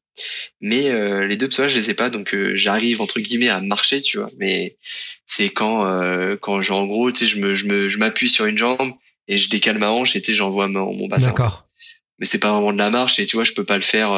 mais 0.61 0.91
euh, 0.91 1.27
les 1.27 1.39
deux 1.39 1.49
psoas, 1.49 1.67
je 1.67 1.77
les 1.77 1.89
ai 1.89 1.95
pas, 1.95 2.11
donc 2.11 2.35
euh, 2.35 2.55
j'arrive 2.55 3.01
entre 3.01 3.21
guillemets 3.21 3.49
à 3.49 3.63
marcher, 3.63 4.03
tu 4.03 4.19
vois. 4.19 4.29
Mais 4.37 4.77
c'est 5.25 5.49
quand, 5.49 5.87
euh, 5.87 6.37
quand 6.37 6.61
en 6.71 6.87
gros, 6.87 7.11
tu 7.11 7.21
sais, 7.21 7.27
je 7.27 7.41
me, 7.41 7.55
je 7.55 7.65
me, 7.65 7.89
je 7.89 7.97
m'appuie 7.97 8.29
sur 8.29 8.45
une 8.45 8.59
jambe 8.59 8.93
et 9.29 9.39
je 9.39 9.49
décale 9.49 9.79
ma 9.79 9.91
hanche 9.91 10.15
et 10.15 10.21
tu 10.21 10.33
sais, 10.33 10.35
j'envoie 10.35 10.69
mon, 10.69 10.93
mon 10.93 11.09
bassin. 11.09 11.29
D'accord. 11.29 11.69
Mais 12.19 12.27
c'est 12.27 12.39
pas 12.39 12.53
vraiment 12.53 12.75
de 12.75 12.79
la 12.79 12.91
marche 12.91 13.19
et 13.19 13.25
tu 13.25 13.37
vois, 13.37 13.45
je 13.45 13.53
peux 13.53 13.65
pas 13.65 13.77
le 13.77 13.83
faire. 13.83 14.13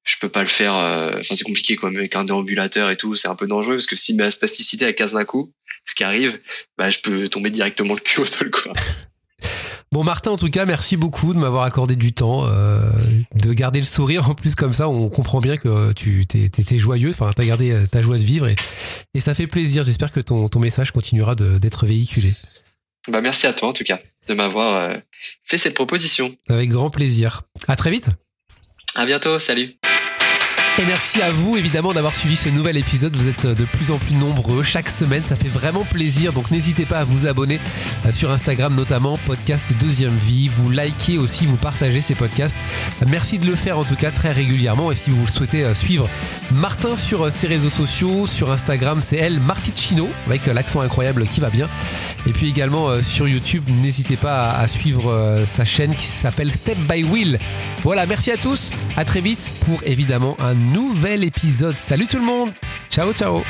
Euh, 0.00 0.10
je 0.10 0.16
peux 0.20 0.28
pas 0.28 0.42
le 0.42 0.48
faire. 0.48 0.74
Enfin, 0.74 1.34
c'est 1.34 1.44
compliqué 1.44 1.76
quoi, 1.76 1.90
avec 1.90 2.16
un 2.16 2.24
déambulateur 2.24 2.90
et 2.90 2.96
tout, 2.96 3.16
c'est 3.16 3.28
un 3.28 3.34
peu 3.34 3.46
dangereux 3.46 3.74
parce 3.74 3.86
que 3.86 3.96
si 3.96 4.14
ma 4.14 4.30
spasticité 4.30 4.86
elle 4.86 4.94
casse 4.94 5.12
d'un 5.12 5.24
coup, 5.24 5.52
ce 5.84 5.94
qui 5.94 6.04
arrive, 6.04 6.40
bah 6.78 6.90
je 6.90 6.98
peux 7.00 7.28
tomber 7.28 7.50
directement 7.50 7.94
le 7.94 8.00
cul 8.00 8.20
au 8.20 8.26
sol 8.26 8.50
quoi. 8.50 8.72
Bon 9.92 10.04
Martin, 10.04 10.30
en 10.30 10.36
tout 10.36 10.50
cas, 10.50 10.66
merci 10.66 10.96
beaucoup 10.96 11.34
de 11.34 11.38
m'avoir 11.40 11.64
accordé 11.64 11.96
du 11.96 12.12
temps, 12.12 12.46
euh, 12.46 12.78
de 13.34 13.52
garder 13.52 13.80
le 13.80 13.84
sourire. 13.84 14.30
En 14.30 14.36
plus, 14.36 14.54
comme 14.54 14.72
ça, 14.72 14.88
on 14.88 15.08
comprend 15.08 15.40
bien 15.40 15.56
que 15.56 15.92
tu 15.94 16.20
étais 16.32 16.78
joyeux. 16.78 17.10
Enfin, 17.10 17.32
t'as 17.34 17.44
gardé 17.44 17.72
euh, 17.72 17.86
ta 17.90 18.00
joie 18.00 18.16
de 18.16 18.22
vivre 18.22 18.46
et, 18.46 18.54
et 19.14 19.20
ça 19.20 19.34
fait 19.34 19.48
plaisir. 19.48 19.82
J'espère 19.82 20.12
que 20.12 20.20
ton, 20.20 20.48
ton 20.48 20.60
message 20.60 20.92
continuera 20.92 21.34
d'être 21.34 21.86
véhiculé. 21.86 22.34
Bah 23.08 23.20
merci 23.20 23.48
à 23.48 23.52
toi 23.52 23.70
en 23.70 23.72
tout 23.72 23.82
cas 23.82 23.98
de 24.28 24.34
m'avoir 24.34 24.74
euh, 24.74 24.96
fait 25.44 25.58
cette 25.58 25.74
proposition. 25.74 26.36
Avec 26.48 26.70
grand 26.70 26.90
plaisir. 26.90 27.42
À 27.66 27.74
très 27.74 27.90
vite. 27.90 28.10
À 28.94 29.06
bientôt. 29.06 29.38
Salut. 29.40 29.74
Merci 30.86 31.20
à 31.20 31.30
vous 31.30 31.56
évidemment 31.56 31.92
d'avoir 31.92 32.16
suivi 32.16 32.36
ce 32.36 32.48
nouvel 32.48 32.76
épisode. 32.76 33.14
Vous 33.14 33.28
êtes 33.28 33.46
de 33.46 33.64
plus 33.64 33.90
en 33.90 33.98
plus 33.98 34.14
nombreux 34.14 34.62
chaque 34.62 34.88
semaine, 34.88 35.22
ça 35.22 35.36
fait 35.36 35.48
vraiment 35.48 35.84
plaisir. 35.84 36.32
Donc 36.32 36.50
n'hésitez 36.50 36.86
pas 36.86 37.00
à 37.00 37.04
vous 37.04 37.26
abonner 37.26 37.60
sur 38.10 38.30
Instagram 38.30 38.74
notamment, 38.74 39.18
podcast 39.26 39.72
Deuxième 39.78 40.16
Vie. 40.16 40.48
Vous 40.48 40.70
likez 40.70 41.18
aussi, 41.18 41.46
vous 41.46 41.56
partagez 41.56 42.00
ces 42.00 42.14
podcasts. 42.14 42.56
Merci 43.06 43.38
de 43.38 43.46
le 43.46 43.56
faire 43.56 43.78
en 43.78 43.84
tout 43.84 43.94
cas 43.94 44.10
très 44.10 44.32
régulièrement. 44.32 44.90
Et 44.90 44.94
si 44.94 45.10
vous 45.10 45.26
souhaitez 45.26 45.72
suivre 45.74 46.08
Martin 46.50 46.96
sur 46.96 47.30
ses 47.32 47.46
réseaux 47.46 47.68
sociaux, 47.68 48.26
sur 48.26 48.50
Instagram 48.50 49.00
c'est 49.02 49.16
elle, 49.16 49.38
Marticino, 49.38 50.08
avec 50.26 50.46
l'accent 50.46 50.80
incroyable 50.80 51.26
qui 51.26 51.40
va 51.40 51.50
bien. 51.50 51.68
Et 52.26 52.32
puis 52.32 52.48
également 52.48 53.02
sur 53.02 53.28
YouTube, 53.28 53.64
n'hésitez 53.68 54.16
pas 54.16 54.52
à 54.52 54.66
suivre 54.66 55.42
sa 55.46 55.64
chaîne 55.64 55.94
qui 55.94 56.06
s'appelle 56.06 56.50
Step 56.52 56.78
by 56.78 57.04
Will. 57.04 57.38
Voilà, 57.82 58.06
merci 58.06 58.30
à 58.30 58.36
tous. 58.36 58.70
À 58.96 59.04
très 59.04 59.20
vite 59.20 59.50
pour 59.66 59.80
évidemment 59.84 60.36
un 60.40 60.69
nouvel 60.72 61.24
épisode. 61.24 61.78
Salut 61.78 62.06
tout 62.06 62.18
le 62.18 62.24
monde. 62.24 62.52
Ciao, 62.90 63.12
ciao. 63.12 63.42